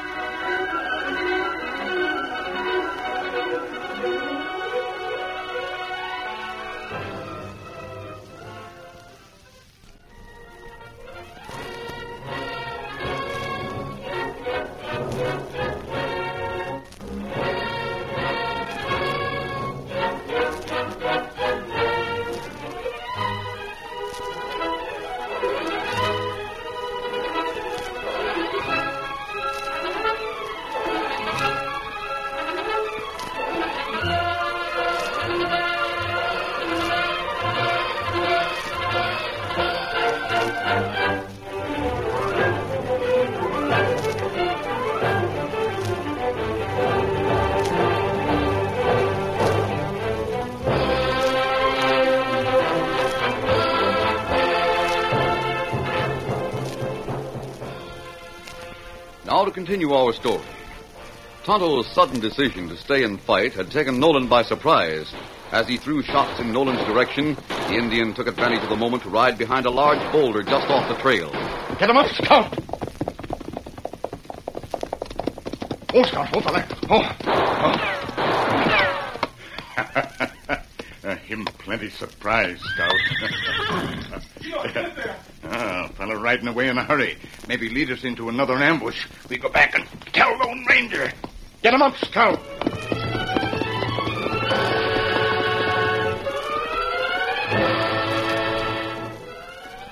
Continue 59.65 59.93
our 59.93 60.11
story. 60.11 60.43
Tonto's 61.43 61.85
sudden 61.93 62.19
decision 62.19 62.67
to 62.67 62.75
stay 62.75 63.03
and 63.03 63.21
fight 63.21 63.53
had 63.53 63.69
taken 63.69 63.99
Nolan 63.99 64.27
by 64.27 64.41
surprise. 64.41 65.13
As 65.51 65.67
he 65.67 65.77
threw 65.77 66.01
shots 66.01 66.39
in 66.39 66.51
Nolan's 66.51 66.83
direction, 66.87 67.35
the 67.47 67.75
Indian 67.75 68.11
took 68.11 68.25
advantage 68.25 68.63
of 68.63 68.69
the 68.69 68.75
moment 68.75 69.03
to 69.03 69.09
ride 69.09 69.37
behind 69.37 69.67
a 69.67 69.69
large 69.69 70.01
boulder 70.11 70.41
just 70.41 70.67
off 70.67 70.89
the 70.89 70.95
trail. 70.95 71.29
Get 71.77 71.91
him 71.91 71.97
up, 71.97 72.07
Scout! 72.07 72.57
Oh, 75.93 76.03
Scout, 76.05 76.29
oh, 76.33 76.41
fella. 76.41 76.67
Oh. 76.89 77.15
oh. 81.03 81.15
him 81.17 81.45
plenty 81.59 81.91
surprised, 81.91 82.63
Scout. 82.63 82.95
ah, 85.51 85.89
fella 85.95 86.17
riding 86.17 86.47
away 86.47 86.69
in 86.69 86.77
a 86.77 86.83
hurry. 86.83 87.17
Maybe 87.47 87.69
lead 87.69 87.91
us 87.91 88.03
into 88.03 88.29
another 88.29 88.55
ambush. 88.55 89.05
We 89.29 89.37
go 89.37 89.49
back 89.49 89.75
and 89.75 89.85
tell 90.13 90.35
Lone 90.37 90.65
Ranger. 90.67 91.11
Get 91.61 91.73
him 91.73 91.81
up, 91.81 91.95
Scout! 91.97 92.39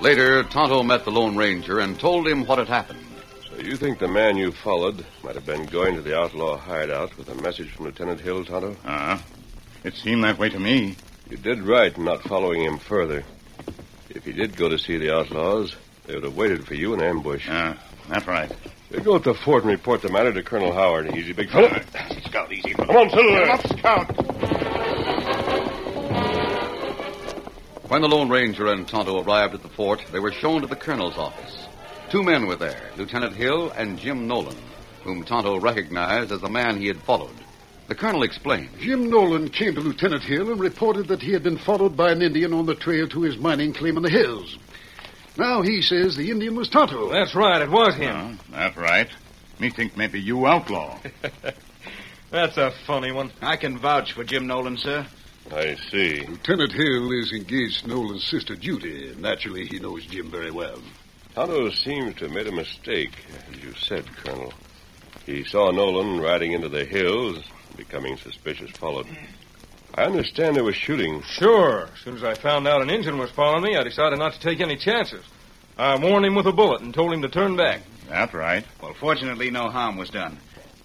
Later, 0.00 0.42
Tonto 0.44 0.82
met 0.82 1.04
the 1.04 1.10
Lone 1.10 1.36
Ranger 1.36 1.78
and 1.80 2.00
told 2.00 2.26
him 2.26 2.46
what 2.46 2.58
had 2.58 2.68
happened. 2.68 3.04
So 3.50 3.60
you 3.60 3.76
think 3.76 3.98
the 3.98 4.08
man 4.08 4.38
you 4.38 4.50
followed 4.50 5.04
might 5.22 5.34
have 5.34 5.44
been 5.44 5.66
going 5.66 5.94
to 5.94 6.00
the 6.00 6.18
outlaw 6.18 6.56
hideout 6.56 7.16
with 7.18 7.28
a 7.28 7.34
message 7.34 7.70
from 7.70 7.84
Lieutenant 7.84 8.18
Hill, 8.20 8.44
Tonto? 8.46 8.72
Uh-huh. 8.82 9.18
It 9.84 9.94
seemed 9.94 10.24
that 10.24 10.38
way 10.38 10.48
to 10.48 10.58
me. 10.58 10.96
You 11.28 11.36
did 11.36 11.60
right 11.60 11.94
in 11.94 12.04
not 12.04 12.22
following 12.22 12.62
him 12.62 12.78
further. 12.78 13.24
If 14.10 14.24
he 14.24 14.32
did 14.32 14.56
go 14.56 14.68
to 14.68 14.76
see 14.78 14.96
the 14.96 15.14
outlaws, 15.14 15.76
they 16.06 16.14
would 16.14 16.24
have 16.24 16.36
waited 16.36 16.66
for 16.66 16.74
you 16.74 16.94
in 16.94 17.00
ambush. 17.00 17.46
Ah, 17.48 17.78
that's 18.08 18.26
right. 18.26 18.50
You 18.90 18.98
go 19.00 19.18
to 19.18 19.32
the 19.32 19.38
fort 19.38 19.62
and 19.62 19.70
report 19.70 20.02
the 20.02 20.10
matter 20.10 20.32
to 20.32 20.42
Colonel 20.42 20.72
Howard. 20.72 21.14
Easy, 21.16 21.32
big 21.32 21.48
fella. 21.48 21.68
Uh, 21.68 22.20
Scout, 22.26 22.52
easy. 22.52 22.74
Come 22.74 22.90
on, 22.90 23.08
Silver. 23.10 23.28
Get 23.30 23.44
him 23.44 23.50
up, 23.50 23.78
Scout. 23.78 24.10
When 27.88 28.02
the 28.02 28.08
Lone 28.08 28.28
Ranger 28.28 28.66
and 28.66 28.86
Tonto 28.86 29.22
arrived 29.22 29.54
at 29.54 29.62
the 29.62 29.68
fort, 29.68 30.04
they 30.10 30.18
were 30.18 30.32
shown 30.32 30.60
to 30.62 30.66
the 30.66 30.76
colonel's 30.76 31.16
office. 31.16 31.66
Two 32.10 32.24
men 32.24 32.46
were 32.46 32.56
there, 32.56 32.90
Lieutenant 32.96 33.36
Hill 33.36 33.70
and 33.70 33.96
Jim 33.96 34.26
Nolan, 34.26 34.56
whom 35.04 35.22
Tonto 35.22 35.56
recognized 35.60 36.32
as 36.32 36.40
the 36.40 36.48
man 36.48 36.78
he 36.78 36.88
had 36.88 36.98
followed. 36.98 37.34
The 37.90 37.96
colonel 37.96 38.22
explained. 38.22 38.68
Jim 38.78 39.10
Nolan 39.10 39.48
came 39.48 39.74
to 39.74 39.80
Lieutenant 39.80 40.22
Hill 40.22 40.52
and 40.52 40.60
reported 40.60 41.08
that 41.08 41.22
he 41.22 41.32
had 41.32 41.42
been 41.42 41.58
followed 41.58 41.96
by 41.96 42.12
an 42.12 42.22
Indian 42.22 42.52
on 42.52 42.66
the 42.66 42.76
trail 42.76 43.08
to 43.08 43.22
his 43.22 43.36
mining 43.36 43.72
claim 43.72 43.96
in 43.96 44.04
the 44.04 44.08
hills. 44.08 44.56
Now 45.36 45.62
he 45.62 45.82
says 45.82 46.14
the 46.14 46.30
Indian 46.30 46.54
was 46.54 46.68
Tonto. 46.68 47.10
That's 47.10 47.34
right, 47.34 47.60
it 47.60 47.68
was 47.68 47.96
him. 47.96 48.38
Uh, 48.52 48.56
that's 48.56 48.76
right. 48.76 49.08
Me 49.58 49.70
think 49.70 49.96
maybe 49.96 50.20
you 50.20 50.46
outlaw. 50.46 51.00
That's 52.30 52.56
a 52.56 52.70
funny 52.86 53.10
one. 53.10 53.32
I 53.42 53.56
can 53.56 53.76
vouch 53.76 54.12
for 54.12 54.22
Jim 54.22 54.46
Nolan, 54.46 54.76
sir. 54.76 55.04
I 55.50 55.74
see. 55.90 56.24
Lieutenant 56.24 56.70
Hill 56.70 57.10
is 57.10 57.32
engaged 57.32 57.82
to 57.82 57.88
Nolan's 57.88 58.22
sister 58.22 58.54
Judy. 58.54 59.16
Naturally, 59.18 59.66
he 59.66 59.80
knows 59.80 60.06
Jim 60.06 60.30
very 60.30 60.52
well. 60.52 60.80
Tonto 61.34 61.70
seems 61.70 62.14
to 62.18 62.26
have 62.26 62.32
made 62.32 62.46
a 62.46 62.52
mistake, 62.52 63.16
as 63.50 63.64
you 63.64 63.74
said, 63.74 64.06
Colonel. 64.18 64.52
He 65.26 65.42
saw 65.42 65.72
Nolan 65.72 66.20
riding 66.20 66.52
into 66.52 66.68
the 66.68 66.84
hills, 66.84 67.42
becoming 67.76 68.16
suspicious, 68.16 68.70
followed. 68.72 69.06
I 69.94 70.04
understand 70.04 70.56
there 70.56 70.64
was 70.64 70.76
shooting. 70.76 71.22
Sure. 71.22 71.88
As 71.92 71.98
soon 72.00 72.16
as 72.16 72.24
I 72.24 72.34
found 72.34 72.68
out 72.68 72.82
an 72.82 72.90
Injun 72.90 73.18
was 73.18 73.30
following 73.30 73.64
me, 73.64 73.76
I 73.76 73.82
decided 73.82 74.18
not 74.18 74.34
to 74.34 74.40
take 74.40 74.60
any 74.60 74.76
chances. 74.76 75.24
I 75.76 75.98
warned 75.98 76.26
him 76.26 76.34
with 76.34 76.46
a 76.46 76.52
bullet 76.52 76.82
and 76.82 76.92
told 76.94 77.12
him 77.12 77.22
to 77.22 77.28
turn 77.28 77.56
back. 77.56 77.80
That's 78.08 78.34
right. 78.34 78.64
Well, 78.82 78.94
fortunately, 78.94 79.50
no 79.50 79.70
harm 79.70 79.96
was 79.96 80.10
done. 80.10 80.38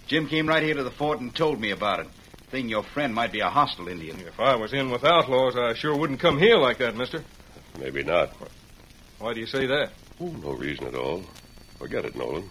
Jim 0.08 0.28
came 0.28 0.48
right 0.48 0.64
here 0.64 0.76
to 0.76 0.84
the 0.84 0.92
fort 0.92 1.20
and 1.20 1.36
told 1.36 1.60
me 1.60 1.72
about 1.72 2.00
it. 2.00 2.08
Thing 2.50 2.70
your 2.70 2.84
friend 2.84 3.14
might 3.14 3.32
be 3.32 3.40
a 3.40 3.50
hostile 3.50 3.88
Indian. 3.88 4.20
If 4.20 4.40
I 4.40 4.56
was 4.56 4.74
in 4.74 4.92
with 4.92 5.04
outlaws, 5.04 5.56
I 5.56 5.74
sure 5.74 5.96
wouldn't 5.98 6.20
come 6.20 6.38
here 6.38 6.58
like 6.58 6.78
that, 6.78 6.96
mister. 6.96 7.24
Maybe 7.80 8.04
not. 8.04 8.32
Why 9.20 9.34
do 9.34 9.40
you 9.40 9.48
say 9.48 9.66
that? 9.66 9.92
Oh, 10.22 10.28
no 10.28 10.52
reason 10.52 10.86
at 10.86 10.96
all. 10.96 11.24
Forget 11.80 12.06
it, 12.06 12.16
Nolan. 12.16 12.50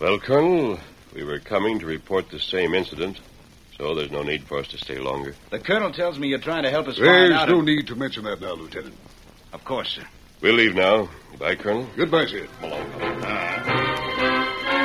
Well, 0.00 0.18
Colonel, 0.18 0.78
we 1.14 1.24
were 1.24 1.38
coming 1.38 1.78
to 1.80 1.86
report 1.86 2.28
the 2.30 2.38
same 2.40 2.74
incident, 2.74 3.18
so 3.76 3.94
there's 3.94 4.10
no 4.10 4.22
need 4.22 4.44
for 4.44 4.58
us 4.58 4.68
to 4.68 4.78
stay 4.78 4.98
longer. 4.98 5.34
The 5.50 5.58
colonel 5.58 5.92
tells 5.92 6.18
me 6.18 6.28
you're 6.28 6.38
trying 6.38 6.64
to 6.64 6.70
help 6.70 6.88
us 6.88 6.96
find 6.96 7.06
There's 7.08 7.32
out. 7.32 7.48
no 7.48 7.60
if- 7.60 7.64
need 7.64 7.86
to 7.88 7.96
mention 7.96 8.24
that 8.24 8.40
now, 8.40 8.52
Lieutenant. 8.52 8.94
Of 9.52 9.64
course, 9.64 9.90
sir. 9.94 10.06
We'll 10.40 10.54
leave 10.54 10.74
now. 10.74 11.08
Goodbye, 11.30 11.56
Colonel. 11.56 11.88
Goodbye, 11.96 12.26
sir. 12.26 12.46
Come 12.60 12.70
along, 12.72 12.92
Uh, 13.24 14.78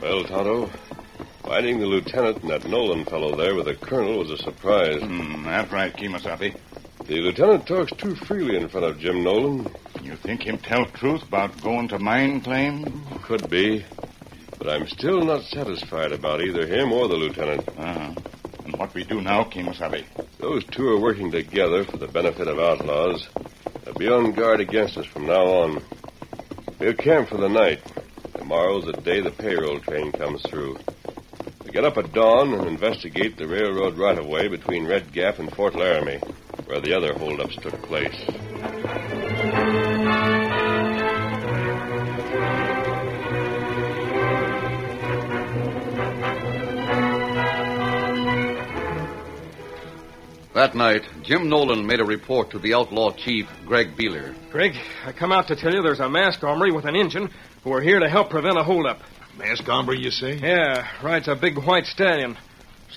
Well, 0.00 0.24
Tonto, 0.24 0.70
finding 1.50 1.80
the 1.80 1.86
lieutenant 1.86 2.42
and 2.42 2.50
that 2.50 2.64
Nolan 2.64 3.04
fellow 3.04 3.34
there 3.34 3.56
with 3.56 3.66
the 3.66 3.74
colonel 3.74 4.18
was 4.18 4.30
a 4.30 4.36
surprise. 4.36 5.02
hmm, 5.02 5.42
that's 5.42 5.72
right, 5.72 5.92
Kimasabi. 5.92 6.56
The 7.06 7.20
lieutenant 7.22 7.66
talks 7.66 7.90
too 7.94 8.14
freely 8.14 8.56
in 8.56 8.68
front 8.68 8.86
of 8.86 9.00
Jim 9.00 9.24
Nolan. 9.24 9.66
You 10.00 10.14
think 10.14 10.42
him 10.46 10.58
tell 10.58 10.84
truth 10.84 11.24
about 11.24 11.60
going 11.60 11.88
to 11.88 11.98
mine 11.98 12.40
claim? 12.40 13.02
Could 13.24 13.50
be. 13.50 13.84
But 14.58 14.68
I'm 14.68 14.86
still 14.86 15.22
not 15.22 15.42
satisfied 15.42 16.12
about 16.12 16.40
either 16.40 16.68
him 16.68 16.92
or 16.92 17.08
the 17.08 17.16
lieutenant. 17.16 17.68
Uh-huh. 17.68 18.14
And 18.64 18.76
what 18.76 18.94
we 18.94 19.02
do 19.02 19.20
now, 19.20 19.42
Kimasabi? 19.42 20.04
Those 20.38 20.64
two 20.66 20.86
are 20.86 21.00
working 21.00 21.32
together 21.32 21.82
for 21.82 21.96
the 21.96 22.06
benefit 22.06 22.46
of 22.46 22.60
outlaws. 22.60 23.28
They'll 23.84 23.94
be 23.94 24.08
on 24.08 24.34
guard 24.34 24.60
against 24.60 24.96
us 24.96 25.06
from 25.06 25.26
now 25.26 25.46
on. 25.46 25.82
We'll 26.78 26.94
camp 26.94 27.28
for 27.28 27.38
the 27.38 27.48
night. 27.48 27.80
Tomorrow's 28.36 28.84
the 28.84 28.92
day 28.92 29.20
the 29.20 29.32
payroll 29.32 29.80
train 29.80 30.12
comes 30.12 30.42
through. 30.42 30.78
We 31.70 31.74
get 31.74 31.84
up 31.84 31.98
at 31.98 32.12
dawn 32.12 32.52
and 32.52 32.66
investigate 32.66 33.36
the 33.36 33.46
railroad 33.46 33.96
right 33.96 34.18
of 34.18 34.26
way 34.26 34.48
between 34.48 34.88
Red 34.88 35.12
Gap 35.12 35.38
and 35.38 35.54
Fort 35.54 35.76
Laramie, 35.76 36.18
where 36.66 36.80
the 36.80 36.92
other 36.96 37.16
holdups 37.16 37.54
took 37.62 37.80
place. 37.82 38.10
That 50.54 50.74
night, 50.74 51.06
Jim 51.22 51.48
Nolan 51.48 51.86
made 51.86 52.00
a 52.00 52.04
report 52.04 52.50
to 52.50 52.58
the 52.58 52.74
outlaw 52.74 53.12
chief, 53.12 53.48
Greg 53.64 53.96
Beeler. 53.96 54.34
Greg, 54.50 54.74
I 55.06 55.12
come 55.12 55.30
out 55.30 55.46
to 55.46 55.54
tell 55.54 55.72
you 55.72 55.82
there's 55.82 56.00
a 56.00 56.08
masked 56.08 56.40
hombre 56.40 56.74
with 56.74 56.84
an 56.84 56.96
Injun 56.96 57.30
who 57.62 57.72
are 57.72 57.80
here 57.80 58.00
to 58.00 58.08
help 58.08 58.28
prevent 58.28 58.58
a 58.58 58.64
holdup. 58.64 59.00
Mask 59.36 59.64
hombre, 59.64 59.96
you 59.96 60.10
say? 60.10 60.34
Yeah, 60.34 60.86
rides 61.02 61.28
a 61.28 61.34
big 61.34 61.56
white 61.58 61.86
stallion. 61.86 62.36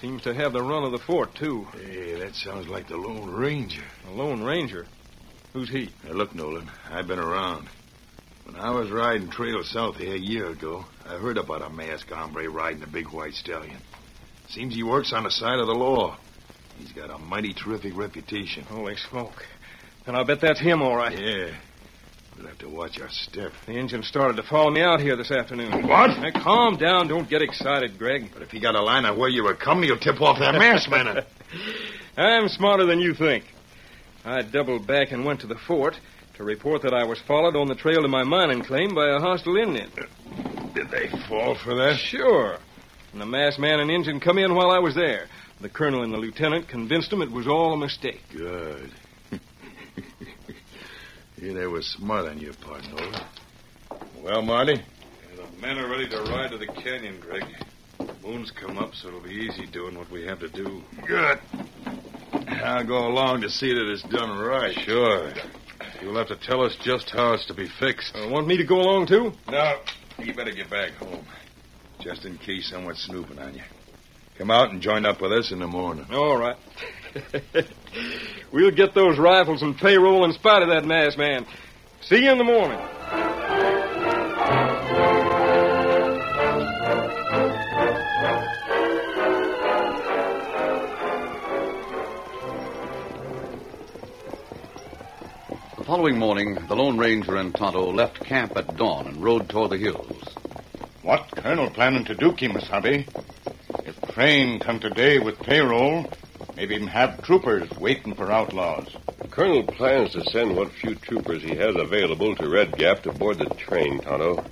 Seems 0.01 0.23
to 0.23 0.33
have 0.33 0.53
the 0.53 0.61
run 0.61 0.83
of 0.83 0.91
the 0.91 0.99
fort, 0.99 1.35
too. 1.35 1.65
Hey, 1.73 2.19
that 2.19 2.35
sounds 2.35 2.67
like 2.67 2.87
the 2.87 2.97
Lone 2.97 3.29
Ranger. 3.29 3.83
The 4.05 4.11
Lone 4.11 4.43
Ranger. 4.43 4.85
Who's 5.53 5.69
he? 5.69 5.89
Now, 6.03 6.13
look, 6.13 6.33
Nolan, 6.35 6.69
I've 6.89 7.07
been 7.07 7.19
around. 7.19 7.69
When 8.45 8.55
I 8.55 8.71
was 8.71 8.91
riding 8.91 9.29
trail 9.29 9.63
south 9.63 9.97
here 9.97 10.15
a 10.15 10.19
year 10.19 10.47
ago, 10.47 10.85
I 11.07 11.17
heard 11.17 11.37
about 11.37 11.61
a 11.61 11.69
masked 11.69 12.09
hombre 12.09 12.49
riding 12.49 12.83
a 12.83 12.87
big 12.87 13.07
white 13.09 13.33
stallion. 13.33 13.77
Seems 14.49 14.75
he 14.75 14.83
works 14.83 15.13
on 15.13 15.23
the 15.23 15.31
side 15.31 15.59
of 15.59 15.67
the 15.67 15.73
law. 15.73 16.17
He's 16.77 16.91
got 16.91 17.09
a 17.09 17.17
mighty 17.17 17.53
terrific 17.53 17.95
reputation. 17.95 18.63
Holy 18.63 18.95
smoke. 18.97 19.45
And 20.05 20.17
I'll 20.17 20.25
bet 20.25 20.41
that's 20.41 20.59
him, 20.59 20.81
all 20.81 20.97
right. 20.97 21.17
Yeah. 21.17 21.55
We'll 22.37 22.47
have 22.47 22.57
to 22.59 22.69
watch 22.69 22.99
our 22.99 23.09
step. 23.09 23.51
The 23.65 23.73
Injun 23.73 24.03
started 24.03 24.37
to 24.37 24.43
follow 24.43 24.71
me 24.71 24.81
out 24.81 24.99
here 24.99 25.15
this 25.15 25.31
afternoon. 25.31 25.87
What? 25.87 26.17
Now, 26.19 26.31
calm 26.31 26.77
down. 26.77 27.07
Don't 27.07 27.29
get 27.29 27.41
excited, 27.41 27.97
Greg. 27.97 28.31
But 28.33 28.41
if 28.41 28.49
he 28.49 28.59
got 28.59 28.75
a 28.75 28.81
line 28.81 29.05
of 29.05 29.17
where 29.17 29.29
you 29.29 29.43
were 29.43 29.55
coming, 29.55 29.85
he'll 29.85 29.99
tip 29.99 30.19
off 30.21 30.39
that 30.39 30.53
masked 30.53 30.89
man. 30.89 31.23
I'm 32.17 32.47
smarter 32.49 32.85
than 32.85 32.99
you 32.99 33.13
think. 33.13 33.45
I 34.25 34.41
doubled 34.41 34.87
back 34.87 35.11
and 35.11 35.25
went 35.25 35.41
to 35.41 35.47
the 35.47 35.55
fort 35.67 35.99
to 36.35 36.43
report 36.43 36.81
that 36.81 36.93
I 36.93 37.03
was 37.03 37.19
followed 37.27 37.55
on 37.55 37.67
the 37.67 37.75
trail 37.75 38.01
to 38.01 38.07
my 38.07 38.23
mining 38.23 38.63
claim 38.63 38.95
by 38.95 39.09
a 39.09 39.19
hostile 39.19 39.57
Indian. 39.57 39.91
Did 40.73 40.89
they 40.89 41.09
fall 41.27 41.55
for 41.55 41.75
that? 41.75 41.97
Sure. 41.97 42.57
And 43.11 43.21
the 43.21 43.25
masked 43.25 43.59
man 43.59 43.79
and 43.79 43.91
Injun 43.91 44.19
come 44.19 44.39
in 44.39 44.55
while 44.55 44.71
I 44.71 44.79
was 44.79 44.95
there. 44.95 45.27
The 45.61 45.69
colonel 45.69 46.03
and 46.03 46.11
the 46.11 46.17
lieutenant 46.17 46.67
convinced 46.67 47.11
them 47.11 47.21
it 47.21 47.31
was 47.31 47.47
all 47.47 47.73
a 47.73 47.77
mistake. 47.77 48.21
Good. 48.31 48.91
Yeah, 51.43 51.53
they 51.53 51.67
were 51.67 51.81
smart 51.81 52.25
on 52.25 52.39
your 52.39 52.53
part, 52.53 52.83
Nolan. 52.89 53.25
Well, 54.21 54.41
Marty? 54.41 54.81
the 55.35 55.61
men 55.61 55.77
are 55.77 55.89
ready 55.89 56.07
to 56.09 56.21
ride 56.21 56.51
to 56.51 56.57
the 56.57 56.67
canyon, 56.67 57.19
Greg. 57.19 57.43
Moon's 58.23 58.51
come 58.51 58.77
up, 58.77 58.93
so 58.93 59.09
it'll 59.09 59.21
be 59.21 59.31
easy 59.31 59.65
doing 59.65 59.97
what 59.97 60.09
we 60.09 60.25
have 60.25 60.39
to 60.39 60.47
do. 60.47 60.81
Good. 61.05 61.39
I'll 62.47 62.85
go 62.85 63.07
along 63.07 63.41
to 63.41 63.49
see 63.49 63.73
that 63.73 63.91
it's 63.91 64.03
done 64.03 64.37
right. 64.39 64.73
Sure. 64.85 65.33
You'll 66.01 66.15
have 66.17 66.29
to 66.29 66.37
tell 66.37 66.61
us 66.63 66.77
just 66.81 67.09
how 67.09 67.33
it's 67.33 67.45
to 67.47 67.53
be 67.53 67.67
fixed. 67.67 68.15
Uh, 68.15 68.29
want 68.29 68.47
me 68.47 68.55
to 68.57 68.63
go 68.65 68.75
along, 68.75 69.07
too? 69.07 69.33
No, 69.49 69.79
you 70.19 70.33
better 70.33 70.51
get 70.51 70.69
back 70.69 70.91
home. 70.93 71.25
Just 71.99 72.25
in 72.25 72.37
case 72.37 72.69
someone's 72.69 72.99
snooping 72.99 73.39
on 73.39 73.55
you. 73.55 73.63
Come 74.37 74.49
out 74.49 74.71
and 74.71 74.81
join 74.81 75.05
up 75.05 75.21
with 75.21 75.33
us 75.33 75.51
in 75.51 75.59
the 75.59 75.67
morning. 75.67 76.07
All 76.11 76.37
right. 76.37 76.57
we'll 78.53 78.71
get 78.71 78.93
those 78.93 79.17
rifles 79.17 79.61
and 79.61 79.75
payroll 79.75 80.23
in 80.23 80.31
spite 80.31 80.61
of 80.61 80.69
that 80.69 80.85
masked 80.85 81.17
man. 81.17 81.45
See 82.01 82.23
you 82.23 82.31
in 82.31 82.37
the 82.37 82.43
morning. 82.43 82.79
The 95.77 95.83
following 95.83 96.17
morning, 96.17 96.55
the 96.67 96.75
Lone 96.75 96.97
Ranger 96.97 97.35
and 97.35 97.53
Tonto 97.53 97.91
left 97.91 98.23
camp 98.23 98.55
at 98.55 98.77
dawn 98.77 99.07
and 99.07 99.21
rode 99.21 99.49
toward 99.49 99.71
the 99.71 99.77
hills. 99.77 100.23
What 101.01 101.29
Colonel 101.35 101.69
planning 101.69 102.05
to 102.05 102.15
do, 102.15 102.31
Kimasabi? 102.31 103.07
If 103.85 104.13
train 104.13 104.59
come 104.59 104.79
today 104.79 105.19
with 105.19 105.39
payroll, 105.39 106.05
maybe 106.55 106.75
even 106.75 106.87
have 106.87 107.21
troopers 107.23 107.69
waiting 107.79 108.15
for 108.15 108.31
outlaws. 108.31 108.87
The 109.19 109.27
colonel 109.27 109.63
plans 109.63 110.11
to 110.13 110.23
send 110.25 110.55
what 110.55 110.71
few 110.71 110.95
troopers 110.95 111.41
he 111.41 111.55
has 111.55 111.75
available 111.75 112.35
to 112.35 112.49
Red 112.49 112.75
Gap 112.75 113.03
to 113.03 113.11
board 113.11 113.39
the 113.39 113.47
train, 113.55 113.99
Tonto. 114.01 114.43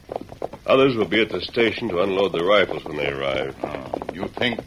Others 0.66 0.96
will 0.96 1.08
be 1.08 1.22
at 1.22 1.32
the 1.32 1.42
station 1.42 1.90
to 1.90 2.02
unload 2.02 2.34
the 2.34 2.46
rifles 2.46 2.84
when 2.86 2.98
they 2.98 3.10
arrive. 3.10 3.56
Uh, 3.62 4.14
you 4.14 4.28
think 4.28 4.60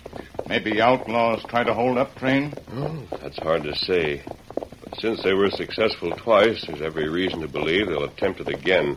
maybe 0.46 0.80
outlaws 0.80 1.44
try 1.44 1.64
to 1.64 1.72
hold 1.74 1.98
up 1.98 2.16
train? 2.16 2.52
Oh, 2.72 3.02
that's 3.22 3.38
hard 3.38 3.62
to 3.64 3.74
say. 3.74 4.22
But 4.54 5.00
since 5.00 5.22
they 5.22 5.32
were 5.32 5.50
successful 5.50 6.10
twice, 6.12 6.64
there's 6.66 6.82
every 6.82 7.08
reason 7.08 7.40
to 7.40 7.48
believe 7.48 7.88
they'll 7.88 8.04
attempt 8.04 8.40
it 8.40 8.48
again. 8.48 8.96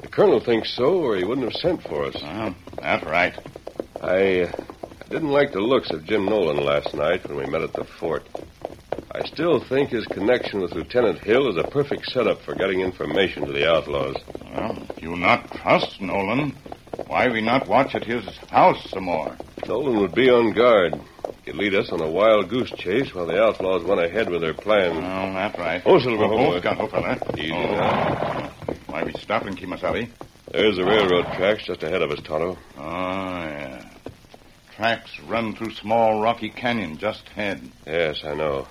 The 0.00 0.08
colonel 0.08 0.40
thinks 0.40 0.76
so, 0.76 1.00
or 1.00 1.16
he 1.16 1.24
wouldn't 1.24 1.50
have 1.50 1.60
sent 1.60 1.82
for 1.82 2.04
us. 2.04 2.16
Uh, 2.22 2.52
that's 2.80 3.04
right. 3.04 3.34
I, 4.00 4.42
uh, 4.42 4.52
I 4.52 4.67
didn't 5.10 5.30
like 5.30 5.52
the 5.52 5.60
looks 5.60 5.90
of 5.90 6.04
Jim 6.04 6.26
Nolan 6.26 6.58
last 6.64 6.94
night 6.94 7.26
when 7.26 7.38
we 7.38 7.46
met 7.46 7.62
at 7.62 7.72
the 7.72 7.84
fort. 7.84 8.28
I 9.10 9.26
still 9.26 9.58
think 9.58 9.88
his 9.88 10.04
connection 10.06 10.60
with 10.60 10.72
Lieutenant 10.72 11.20
Hill 11.20 11.48
is 11.48 11.56
a 11.56 11.66
perfect 11.68 12.04
setup 12.06 12.42
for 12.42 12.54
getting 12.54 12.80
information 12.80 13.46
to 13.46 13.52
the 13.52 13.70
outlaws. 13.70 14.16
Well, 14.54 14.86
if 14.90 15.02
you 15.02 15.16
not 15.16 15.50
trust 15.50 16.00
Nolan, 16.00 16.50
why 17.06 17.28
we 17.28 17.40
not 17.40 17.66
watch 17.66 17.94
at 17.94 18.04
his 18.04 18.26
house 18.50 18.90
some 18.90 19.04
more? 19.04 19.34
Nolan 19.66 20.00
would 20.00 20.14
be 20.14 20.28
on 20.28 20.52
guard. 20.52 21.00
He'd 21.46 21.54
lead 21.54 21.74
us 21.74 21.90
on 21.90 22.02
a 22.02 22.10
wild 22.10 22.50
goose 22.50 22.70
chase 22.72 23.14
while 23.14 23.26
the 23.26 23.42
outlaws 23.42 23.84
went 23.84 24.02
ahead 24.02 24.28
with 24.28 24.42
their 24.42 24.54
plan. 24.54 24.96
Oh, 24.96 25.32
that's 25.32 25.58
right. 25.58 25.82
Oh, 25.86 25.98
Silver, 25.98 26.24
oh, 26.24 26.54
on. 26.54 26.60
got, 26.60 26.78
oh, 26.78 26.86
fella. 26.86 27.18
Easy 27.38 27.50
oh. 27.52 27.72
now. 27.72 28.52
Why 28.86 29.04
we 29.04 29.14
stopping, 29.14 29.54
Kimasabi? 29.54 30.10
There's 30.52 30.76
the 30.76 30.84
railroad 30.84 31.32
tracks 31.34 31.64
just 31.64 31.82
ahead 31.82 32.02
of 32.02 32.10
us, 32.10 32.20
Tonto. 32.22 32.58
Yeah. 32.76 33.47
Tracks 34.78 35.18
run 35.26 35.56
through 35.56 35.72
small 35.72 36.22
rocky 36.22 36.50
canyon 36.50 36.98
just 36.98 37.26
ahead. 37.30 37.68
Yes, 37.84 38.22
I 38.24 38.34
know. 38.34 38.68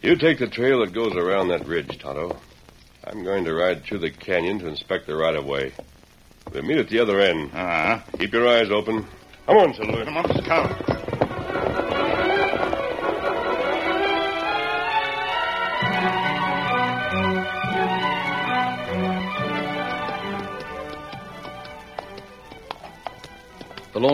You 0.00 0.16
take 0.16 0.38
the 0.38 0.46
trail 0.46 0.80
that 0.80 0.94
goes 0.94 1.14
around 1.14 1.48
that 1.48 1.66
ridge, 1.66 1.98
Tonto. 1.98 2.34
I'm 3.04 3.24
going 3.24 3.44
to 3.44 3.52
ride 3.52 3.84
through 3.84 3.98
the 3.98 4.10
canyon 4.10 4.58
to 4.60 4.68
inspect 4.68 5.06
the 5.06 5.14
right 5.14 5.36
of 5.36 5.44
way. 5.44 5.74
We'll 6.50 6.62
meet 6.62 6.78
at 6.78 6.88
the 6.88 7.00
other 7.00 7.20
end. 7.20 7.50
Uh-huh. 7.52 8.00
Keep 8.18 8.32
your 8.32 8.48
eyes 8.48 8.70
open. 8.70 9.06
Come 9.44 9.56
on, 9.58 9.74
Silver. 9.74 10.02
Come 10.06 10.16
on, 10.16 10.42
Scout. 10.42 10.97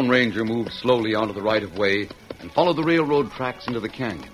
Lone 0.04 0.10
Ranger 0.10 0.44
moved 0.44 0.70
slowly 0.70 1.14
onto 1.14 1.32
the 1.32 1.40
right 1.40 1.62
of 1.62 1.78
way 1.78 2.10
and 2.40 2.52
followed 2.52 2.76
the 2.76 2.84
railroad 2.84 3.32
tracks 3.32 3.68
into 3.68 3.80
the 3.80 3.88
canyon. 3.88 4.30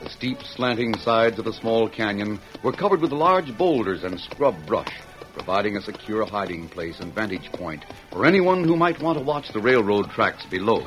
The 0.00 0.08
steep, 0.08 0.38
slanting 0.42 0.96
sides 0.96 1.38
of 1.38 1.44
the 1.44 1.52
small 1.52 1.86
canyon 1.86 2.40
were 2.64 2.72
covered 2.72 3.02
with 3.02 3.12
large 3.12 3.54
boulders 3.58 4.04
and 4.04 4.18
scrub 4.18 4.54
brush, 4.66 5.02
providing 5.34 5.76
a 5.76 5.82
secure 5.82 6.24
hiding 6.24 6.66
place 6.66 6.98
and 7.00 7.14
vantage 7.14 7.52
point 7.52 7.84
for 8.10 8.24
anyone 8.24 8.64
who 8.64 8.74
might 8.74 9.02
want 9.02 9.18
to 9.18 9.24
watch 9.24 9.52
the 9.52 9.60
railroad 9.60 10.08
tracks 10.12 10.46
below. 10.50 10.80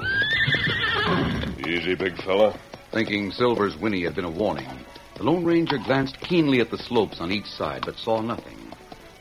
Easy, 1.60 1.94
big 1.94 2.18
fella. 2.24 2.58
Thinking 2.94 3.30
Silver's 3.30 3.76
whinny 3.76 4.06
had 4.06 4.16
been 4.16 4.26
a 4.26 4.32
warning, 4.32 4.86
the 5.18 5.24
Lone 5.24 5.46
Ranger 5.46 5.78
glanced 5.78 6.20
keenly 6.22 6.62
at 6.62 6.72
the 6.72 6.80
slopes 6.80 7.22
on 7.22 7.32
each 7.32 7.46
side 7.46 7.84
but 7.86 8.00
saw 8.00 8.22
nothing. 8.22 8.58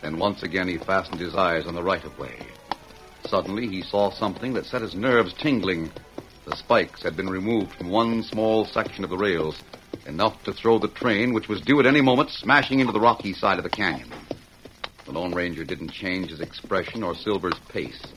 Then 0.00 0.18
once 0.18 0.42
again 0.42 0.66
he 0.66 0.78
fastened 0.78 1.20
his 1.20 1.34
eyes 1.34 1.66
on 1.66 1.74
the 1.74 1.82
right 1.82 2.04
of 2.04 2.18
way. 2.18 2.53
Suddenly 3.28 3.68
he 3.68 3.82
saw 3.82 4.10
something 4.10 4.54
that 4.54 4.66
set 4.66 4.82
his 4.82 4.94
nerves 4.94 5.32
tingling. 5.34 5.90
The 6.46 6.56
spikes 6.56 7.02
had 7.02 7.16
been 7.16 7.30
removed 7.30 7.74
from 7.74 7.90
one 7.90 8.22
small 8.22 8.66
section 8.66 9.02
of 9.02 9.10
the 9.10 9.16
rails, 9.16 9.56
enough 10.06 10.42
to 10.44 10.52
throw 10.52 10.78
the 10.78 10.88
train, 10.88 11.32
which 11.32 11.48
was 11.48 11.60
due 11.62 11.80
at 11.80 11.86
any 11.86 12.02
moment, 12.02 12.30
smashing 12.30 12.80
into 12.80 12.92
the 12.92 13.00
rocky 13.00 13.32
side 13.32 13.58
of 13.58 13.64
the 13.64 13.70
canyon. 13.70 14.12
The 15.06 15.12
Lone 15.12 15.34
Ranger 15.34 15.64
didn't 15.64 15.92
change 15.92 16.30
his 16.30 16.40
expression 16.40 17.02
or 17.02 17.14
Silver's 17.14 17.58
pace. 17.70 18.12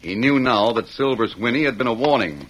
He 0.00 0.14
knew 0.14 0.38
now 0.38 0.72
that 0.72 0.88
Silver's 0.88 1.34
whinny 1.34 1.64
had 1.64 1.78
been 1.78 1.86
a 1.86 1.92
warning. 1.92 2.46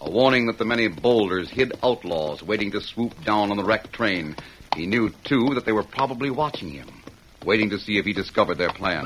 A 0.00 0.10
warning 0.10 0.46
that 0.46 0.58
the 0.58 0.64
many 0.64 0.88
boulders 0.88 1.50
hid 1.50 1.72
outlaws 1.82 2.42
waiting 2.42 2.70
to 2.72 2.80
swoop 2.80 3.12
down 3.24 3.50
on 3.50 3.56
the 3.56 3.64
wrecked 3.64 3.92
train. 3.92 4.36
He 4.74 4.86
knew, 4.86 5.10
too, 5.24 5.54
that 5.54 5.66
they 5.66 5.72
were 5.72 5.82
probably 5.82 6.30
watching 6.30 6.70
him, 6.70 7.02
waiting 7.44 7.70
to 7.70 7.78
see 7.78 7.98
if 7.98 8.04
he 8.04 8.12
discovered 8.12 8.58
their 8.58 8.70
plan. 8.70 9.04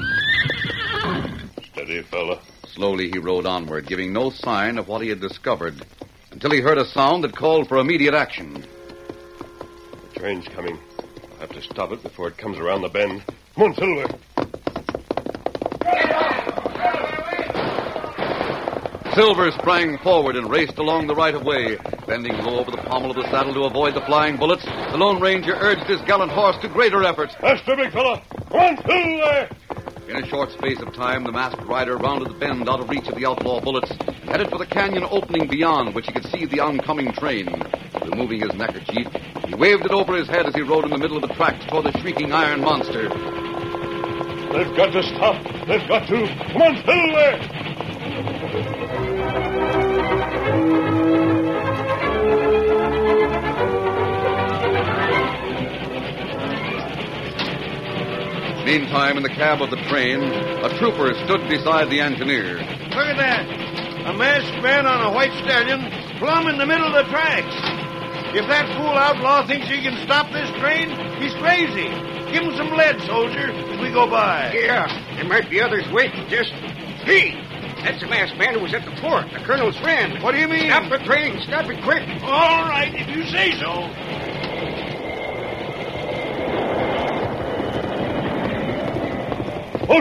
Steady, 1.85 2.03
fella. 2.03 2.40
Slowly 2.66 3.11
he 3.11 3.18
rode 3.18 3.44
onward, 3.44 3.87
giving 3.87 4.11
no 4.11 4.31
sign 4.31 4.79
of 4.79 4.88
what 4.88 5.03
he 5.03 5.11
had 5.11 5.20
discovered, 5.20 5.85
until 6.31 6.51
he 6.51 6.61
heard 6.61 6.79
a 6.79 6.87
sound 6.87 7.25
that 7.25 7.37
called 7.37 7.68
for 7.68 7.77
immediate 7.77 8.14
action. 8.14 8.64
The 10.14 10.18
train's 10.18 10.49
coming. 10.49 10.79
I'll 11.33 11.40
have 11.40 11.53
to 11.53 11.61
stop 11.61 11.92
it 11.92 12.03
before 12.03 12.29
it 12.29 12.38
comes 12.38 12.59
around 12.59 12.81
the 12.83 12.88
bend. 12.88 13.23
Come 13.55 13.64
on, 13.64 13.75
Silver. 13.75 14.18
Silver 19.14 19.51
sprang 19.51 19.99
forward 19.99 20.37
and 20.37 20.51
raced 20.51 20.79
along 20.79 21.07
the 21.07 21.14
right 21.14 21.35
of 21.35 21.44
way. 21.44 21.77
Bending 22.07 22.37
low 22.44 22.61
over 22.61 22.70
the 22.70 22.79
pommel 22.79 23.11
of 23.11 23.16
the 23.16 23.31
saddle 23.31 23.53
to 23.53 23.64
avoid 23.64 23.94
the 23.94 24.01
flying 24.07 24.38
bullets, 24.38 24.64
the 24.64 24.97
Lone 24.97 25.20
Ranger 25.20 25.55
urged 25.55 25.85
his 25.85 26.01
gallant 26.03 26.33
horse 26.33 26.57
to 26.62 26.68
greater 26.68 27.05
efforts. 27.05 27.35
Faster, 27.35 27.77
big 27.77 27.92
fella. 27.92 28.23
Come 28.49 28.59
on, 28.59 28.77
Silver. 28.87 29.63
In 30.07 30.17
a 30.17 30.29
short 30.29 30.51
space 30.53 30.81
of 30.81 30.93
time, 30.93 31.25
the 31.25 31.33
masked 31.33 31.62
rider 31.62 31.97
rounded 31.97 32.29
the 32.29 32.35
bend 32.35 32.69
out 32.69 32.79
of 32.79 32.90
reach 32.90 33.09
of 33.09 33.17
the 33.17 33.25
outlaw 33.25 33.59
bullets 33.59 33.90
and 33.90 34.29
headed 34.29 34.51
for 34.51 34.59
the 34.59 34.67
canyon 34.67 35.05
opening 35.11 35.49
beyond, 35.49 35.95
which 35.95 36.07
he 36.07 36.12
could 36.12 36.27
see 36.27 36.45
the 36.45 36.61
oncoming 36.61 37.11
train. 37.12 37.49
Removing 38.05 38.40
his 38.40 38.53
neckerchief, 38.53 39.09
he 39.47 39.55
waved 39.55 39.87
it 39.87 39.93
over 39.93 40.14
his 40.14 40.29
head 40.29 40.47
as 40.47 40.55
he 40.55 40.61
rode 40.61 40.85
in 40.85 40.90
the 40.90 40.99
middle 40.99 41.17
of 41.17 41.23
the 41.23 41.35
tracks 41.35 41.64
toward 41.67 41.87
the 41.87 41.93
shrieking 42.01 42.33
iron 42.33 42.61
monster. 42.61 43.09
They've 43.09 44.77
got 44.77 44.93
to 44.93 45.03
stop. 45.03 45.43
They've 45.67 45.88
got 45.88 46.07
to. 46.09 46.27
Come 46.53 46.62
on, 46.62 46.77
Silver. 46.85 47.63
Meantime, 58.64 59.18
in 59.18 59.22
the 59.22 59.29
cab 59.29 59.61
of 59.61 59.68
the 59.68 59.77
train, 59.92 60.22
a 60.22 60.79
trooper 60.79 61.12
stood 61.24 61.46
beside 61.48 61.90
the 61.90 62.00
engineer. 62.00 62.57
Look 62.57 63.09
at 63.12 63.18
that. 63.18 63.44
A 64.09 64.12
masked 64.16 64.62
man 64.62 64.87
on 64.87 65.05
a 65.05 65.12
white 65.12 65.33
stallion, 65.44 65.85
plumb 66.18 66.48
in 66.48 66.57
the 66.57 66.64
middle 66.64 66.87
of 66.87 67.05
the 67.05 67.11
tracks. 67.12 67.55
If 68.35 68.48
that 68.48 68.66
fool 68.77 68.96
outlaw 68.96 69.46
thinks 69.46 69.68
he 69.68 69.83
can 69.83 70.00
stop 70.05 70.33
this 70.33 70.48
train, 70.59 70.88
he's 71.20 71.35
crazy. 71.35 71.92
Give 72.33 72.42
him 72.42 72.57
some 72.57 72.72
lead, 72.72 73.00
soldier, 73.03 73.53
as 73.53 73.81
we 73.81 73.92
go 73.92 74.09
by. 74.09 74.53
Yeah, 74.57 74.88
there 75.16 75.29
might 75.29 75.50
be 75.50 75.61
others 75.61 75.85
waiting. 75.92 76.27
Just. 76.29 76.50
Hey! 77.05 77.37
That's 77.85 78.00
the 78.00 78.09
masked 78.09 78.38
man 78.38 78.55
who 78.55 78.61
was 78.61 78.72
at 78.72 78.85
the 78.87 78.96
fort, 78.96 79.29
the 79.31 79.44
colonel's 79.44 79.77
friend. 79.77 80.22
What 80.22 80.33
do 80.33 80.40
you 80.40 80.48
mean? 80.48 80.70
Stop 80.72 80.88
the 80.90 81.05
train. 81.05 81.38
Stop 81.42 81.68
it 81.68 81.85
quick. 81.85 82.03
All 82.24 82.64
right, 82.64 82.94
if 82.94 83.14
you 83.14 83.24
say 83.29 83.53
so. 83.61 83.92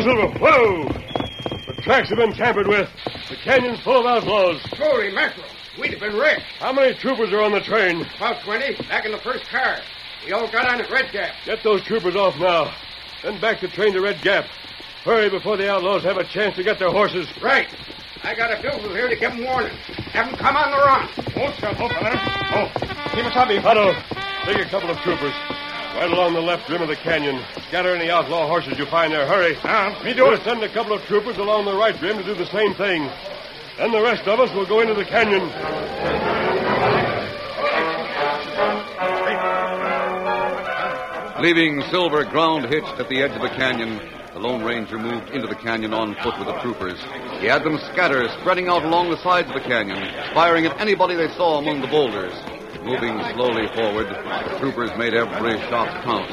Silver. 0.01 0.39
Whoa. 0.39 0.83
The 1.67 1.81
tracks 1.81 2.09
have 2.09 2.17
been 2.17 2.33
tampered 2.33 2.67
with. 2.67 2.89
The 3.29 3.35
canyon's 3.35 3.79
full 3.81 3.99
of 3.99 4.05
outlaws. 4.05 4.61
Holy 4.77 5.13
mackerel. 5.13 5.45
We'd 5.79 5.91
have 5.91 5.99
been 5.99 6.15
wrecked. 6.15 6.41
How 6.59 6.73
many 6.73 6.95
troopers 6.95 7.31
are 7.31 7.41
on 7.41 7.51
the 7.51 7.61
train? 7.61 8.05
About 8.17 8.43
20, 8.43 8.75
back 8.89 9.05
in 9.05 9.11
the 9.11 9.19
first 9.19 9.45
car. 9.49 9.77
We 10.25 10.31
all 10.31 10.51
got 10.51 10.67
on 10.67 10.81
at 10.81 10.89
Red 10.89 11.11
Gap. 11.11 11.33
Get 11.45 11.63
those 11.63 11.83
troopers 11.83 12.15
off 12.15 12.37
now. 12.37 12.73
Then 13.23 13.39
back 13.39 13.61
the 13.61 13.67
train 13.67 13.93
to 13.93 14.01
Red 14.01 14.21
Gap. 14.21 14.45
Hurry 15.03 15.29
before 15.29 15.57
the 15.57 15.69
outlaws 15.69 16.03
have 16.03 16.17
a 16.17 16.23
chance 16.23 16.55
to 16.55 16.63
get 16.63 16.79
their 16.79 16.91
horses. 16.91 17.27
Right. 17.41 17.67
I 18.23 18.35
got 18.35 18.57
a 18.57 18.61
bill 18.61 18.79
here 18.89 19.09
to 19.09 19.15
give 19.15 19.31
them 19.31 19.43
warning. 19.43 19.75
Have 20.13 20.27
them 20.27 20.37
come 20.37 20.55
on 20.55 20.71
the 20.71 20.77
run. 20.77 21.09
Oh, 21.35 21.53
stop, 21.57 21.75
oh. 21.79 21.89
Tonto, 23.61 23.93
take 24.45 24.65
a 24.65 24.69
couple 24.69 24.89
of 24.89 24.97
troopers. 24.99 25.52
Right 25.95 26.11
along 26.11 26.33
the 26.33 26.41
left 26.41 26.67
rim 26.69 26.81
of 26.81 26.87
the 26.87 26.95
canyon. 26.95 27.41
Scatter 27.67 27.95
any 27.95 28.09
outlaw 28.09 28.47
horses 28.47 28.77
you 28.77 28.85
find 28.87 29.13
there. 29.13 29.25
Hurry. 29.27 29.55
Ah, 29.63 29.99
me 30.03 30.13
do 30.13 30.23
We'll 30.23 30.33
it. 30.33 30.43
send 30.43 30.61
a 30.63 30.69
couple 30.69 30.93
of 30.93 31.01
troopers 31.05 31.37
along 31.37 31.65
the 31.65 31.73
right 31.75 31.99
rim 32.01 32.17
to 32.17 32.23
do 32.23 32.33
the 32.33 32.47
same 32.47 32.73
thing. 32.73 33.09
Then 33.77 33.91
the 33.91 34.01
rest 34.01 34.27
of 34.27 34.39
us 34.39 34.51
will 34.53 34.65
go 34.65 34.81
into 34.81 34.93
the 34.95 35.05
canyon. 35.05 35.49
Leaving 41.39 41.81
Silver 41.91 42.23
ground 42.23 42.65
hitched 42.65 42.99
at 42.99 43.09
the 43.09 43.21
edge 43.21 43.31
of 43.31 43.41
the 43.41 43.49
canyon, 43.49 43.99
the 44.33 44.39
Lone 44.39 44.63
Ranger 44.63 44.97
moved 44.97 45.29
into 45.31 45.47
the 45.47 45.55
canyon 45.55 45.93
on 45.93 46.15
foot 46.23 46.37
with 46.39 46.47
the 46.47 46.57
troopers. 46.59 46.97
He 47.41 47.47
had 47.47 47.63
them 47.63 47.77
scatter, 47.91 48.29
spreading 48.39 48.67
out 48.69 48.83
along 48.85 49.09
the 49.09 49.17
sides 49.21 49.49
of 49.49 49.53
the 49.55 49.59
canyon, 49.67 49.99
firing 50.33 50.65
at 50.65 50.79
anybody 50.79 51.15
they 51.15 51.27
saw 51.35 51.57
among 51.57 51.81
the 51.81 51.87
boulders. 51.87 52.33
Moving 52.83 53.17
slowly 53.33 53.67
forward, 53.75 54.07
the 54.07 54.57
troopers 54.59 54.91
made 54.97 55.13
every 55.13 55.57
shot 55.69 56.03
count. 56.03 56.29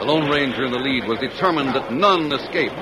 The 0.00 0.04
Lone 0.04 0.28
Ranger 0.28 0.64
in 0.64 0.72
the 0.72 0.78
lead 0.78 1.06
was 1.06 1.20
determined 1.20 1.76
that 1.76 1.92
none 1.92 2.32
escaped. 2.32 2.74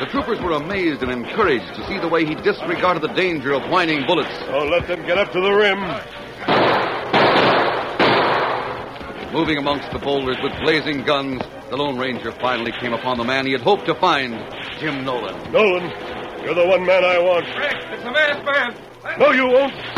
The 0.00 0.06
troopers 0.06 0.40
were 0.40 0.52
amazed 0.52 1.02
and 1.02 1.12
encouraged 1.12 1.74
to 1.74 1.86
see 1.86 1.98
the 1.98 2.08
way 2.08 2.24
he 2.24 2.34
disregarded 2.34 3.02
the 3.02 3.12
danger 3.12 3.52
of 3.52 3.68
whining 3.70 4.06
bullets. 4.06 4.32
Don't 4.46 4.70
let 4.70 4.88
them 4.88 5.04
get 5.04 5.18
up 5.18 5.30
to 5.32 5.40
the 5.42 5.52
rim. 5.52 5.78
Moving 9.34 9.58
amongst 9.58 9.90
the 9.92 9.98
boulders 9.98 10.38
with 10.42 10.52
blazing 10.62 11.04
guns, 11.04 11.42
the 11.68 11.76
Lone 11.76 11.98
Ranger 11.98 12.32
finally 12.40 12.72
came 12.80 12.94
upon 12.94 13.18
the 13.18 13.24
man 13.24 13.44
he 13.44 13.52
had 13.52 13.60
hoped 13.60 13.84
to 13.86 13.94
find, 13.96 14.32
Jim 14.80 15.04
Nolan. 15.04 15.52
Nolan, 15.52 15.90
you're 16.42 16.54
the 16.54 16.66
one 16.66 16.86
man 16.86 17.04
I 17.04 17.18
want. 17.18 17.44
Rick, 17.58 17.76
it's 17.92 18.04
a 18.04 18.10
masked 18.10 18.46
man. 18.46 19.18
No, 19.18 19.32
you 19.32 19.48
won't. 19.48 19.93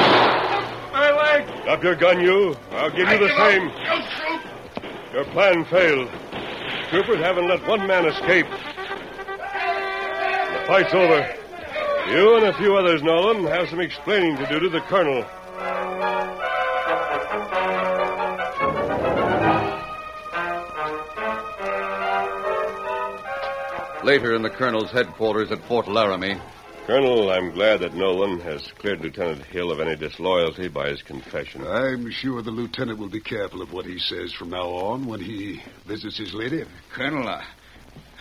My 0.97 1.11
leg. 1.11 1.65
Drop 1.65 1.85
your 1.85 1.95
gun, 1.95 2.23
you. 2.23 2.57
I'll 2.71 2.89
give 2.89 3.07
you 3.07 3.19
the 3.19 3.29
same. 3.37 3.69
Don't 3.69 4.03
shoot. 4.17 4.41
Your 5.13 5.25
plan 5.27 5.67
failed. 5.67 6.09
Troopers 6.89 7.19
haven't 7.19 7.47
let 7.49 7.69
one 7.69 7.87
man 7.87 8.07
escape. 8.07 8.47
The 8.49 8.57
fight's 10.67 10.95
over. 10.95 11.37
You 12.09 12.37
and 12.37 12.47
a 12.47 12.55
few 12.57 12.79
others, 12.79 13.03
Nolan, 13.03 13.45
have 13.45 13.69
some 13.69 13.81
explaining 13.81 14.39
to 14.39 14.47
do 14.47 14.59
to 14.59 14.71
the 14.71 14.81
colonel. 14.81 15.23
Later 24.03 24.35
in 24.35 24.41
the 24.41 24.49
colonel's 24.49 24.91
headquarters 24.93 25.53
at 25.53 25.63
Fort 25.65 25.89
Laramie, 25.89 26.41
Colonel, 26.87 27.33
I'm 27.33 27.51
glad 27.51 27.81
that 27.81 27.95
Nolan 27.95 28.39
has 28.43 28.65
cleared 28.79 29.01
Lieutenant 29.01 29.43
Hill 29.47 29.73
of 29.73 29.81
any 29.81 29.97
disloyalty 29.97 30.69
by 30.69 30.91
his 30.91 31.03
confession. 31.03 31.67
I'm 31.67 32.13
sure 32.13 32.43
the 32.43 32.53
lieutenant 32.53 33.01
will 33.01 33.09
be 33.09 33.19
careful 33.19 33.61
of 33.61 33.73
what 33.73 33.87
he 33.87 33.99
says 33.99 34.33
from 34.33 34.51
now 34.51 34.69
on 34.69 35.05
when 35.05 35.19
he 35.19 35.61
visits 35.85 36.17
his 36.17 36.33
lady. 36.33 36.63
Colonel, 36.93 37.27
uh, 37.27 37.43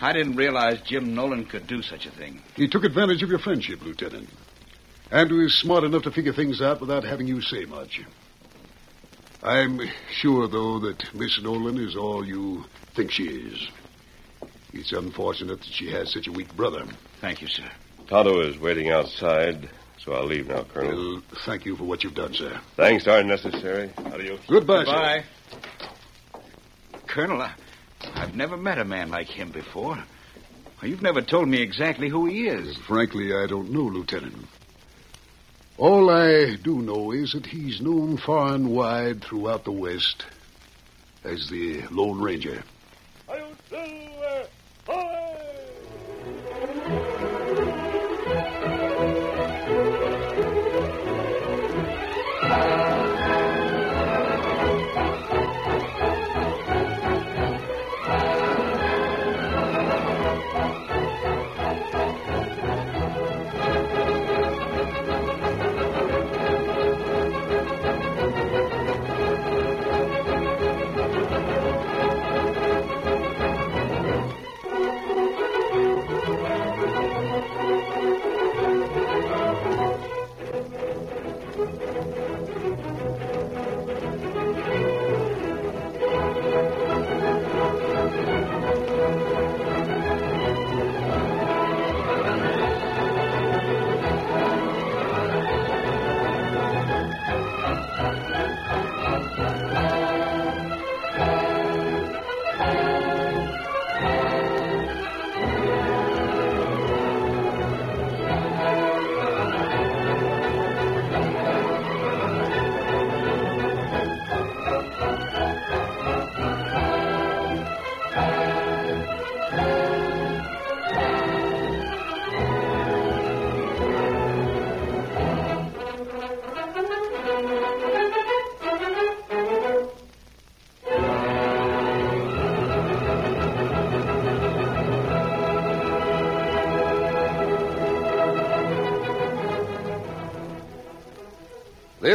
I 0.01 0.13
didn't 0.13 0.35
realize 0.35 0.81
Jim 0.81 1.13
Nolan 1.13 1.45
could 1.45 1.67
do 1.67 1.83
such 1.83 2.07
a 2.07 2.09
thing. 2.09 2.41
He 2.55 2.67
took 2.67 2.83
advantage 2.83 3.21
of 3.21 3.29
your 3.29 3.37
friendship, 3.37 3.83
Lieutenant. 3.83 4.29
And 5.11 5.31
was 5.31 5.53
smart 5.53 5.83
enough 5.83 6.01
to 6.01 6.11
figure 6.11 6.33
things 6.33 6.59
out 6.59 6.81
without 6.81 7.03
having 7.03 7.27
you 7.27 7.41
say 7.41 7.65
much. 7.65 8.01
I'm 9.43 9.79
sure, 10.09 10.47
though, 10.47 10.79
that 10.79 11.13
Miss 11.13 11.39
Nolan 11.39 11.77
is 11.77 11.95
all 11.95 12.25
you 12.25 12.65
think 12.95 13.11
she 13.11 13.25
is. 13.25 13.69
It's 14.73 14.91
unfortunate 14.91 15.59
that 15.59 15.71
she 15.71 15.91
has 15.91 16.11
such 16.11 16.25
a 16.25 16.31
weak 16.31 16.55
brother. 16.55 16.83
Thank 17.21 17.43
you, 17.43 17.47
sir. 17.47 17.69
Tonto 18.07 18.41
is 18.41 18.57
waiting 18.59 18.89
outside, 18.89 19.69
so 19.97 20.13
I'll 20.13 20.25
leave 20.25 20.47
now, 20.47 20.63
Colonel. 20.63 21.13
Well, 21.13 21.21
thank 21.45 21.65
you 21.65 21.75
for 21.75 21.85
what 21.85 22.03
you've 22.03 22.13
done, 22.13 22.33
sir. 22.33 22.59
Thanks 22.75 23.07
aren't 23.07 23.27
necessary. 23.27 23.91
Adios. 23.97 24.39
Goodbye, 24.47 24.83
Goodbye. 24.83 25.23
Colonel, 27.07 27.41
I, 27.41 27.53
I've 28.13 28.35
never 28.35 28.57
met 28.57 28.77
a 28.77 28.85
man 28.85 29.09
like 29.09 29.27
him 29.27 29.49
before. 29.51 30.03
You've 30.83 31.01
never 31.01 31.21
told 31.21 31.47
me 31.47 31.61
exactly 31.61 32.09
who 32.09 32.27
he 32.27 32.47
is. 32.47 32.77
Frankly, 32.77 33.33
I 33.33 33.47
don't 33.47 33.71
know, 33.71 33.83
Lieutenant. 33.83 34.45
All 35.77 36.09
I 36.11 36.57
do 36.57 36.81
know 36.81 37.11
is 37.11 37.33
that 37.33 37.45
he's 37.47 37.81
known 37.81 38.17
far 38.17 38.53
and 38.53 38.69
wide 38.69 39.23
throughout 39.23 39.63
the 39.63 39.71
West 39.71 40.25
as 41.23 41.49
the 41.49 41.81
Lone 41.89 42.21
Ranger. 42.21 42.63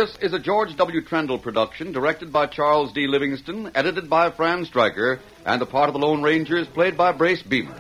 This 0.01 0.17
is 0.23 0.33
a 0.33 0.39
George 0.39 0.75
W. 0.79 1.03
Trendle 1.03 1.43
production, 1.43 1.93
directed 1.93 2.33
by 2.33 2.47
Charles 2.47 2.91
D. 2.95 3.07
Livingston, 3.07 3.71
edited 3.75 4.09
by 4.09 4.31
Fran 4.31 4.65
Stryker, 4.65 5.21
and 5.45 5.61
the 5.61 5.67
part 5.67 5.91
of 5.91 5.93
the 5.93 5.99
Lone 5.99 6.23
Ranger 6.23 6.57
is 6.57 6.67
played 6.69 6.97
by 6.97 7.13
Brace 7.13 7.43
Beemer. 7.43 7.79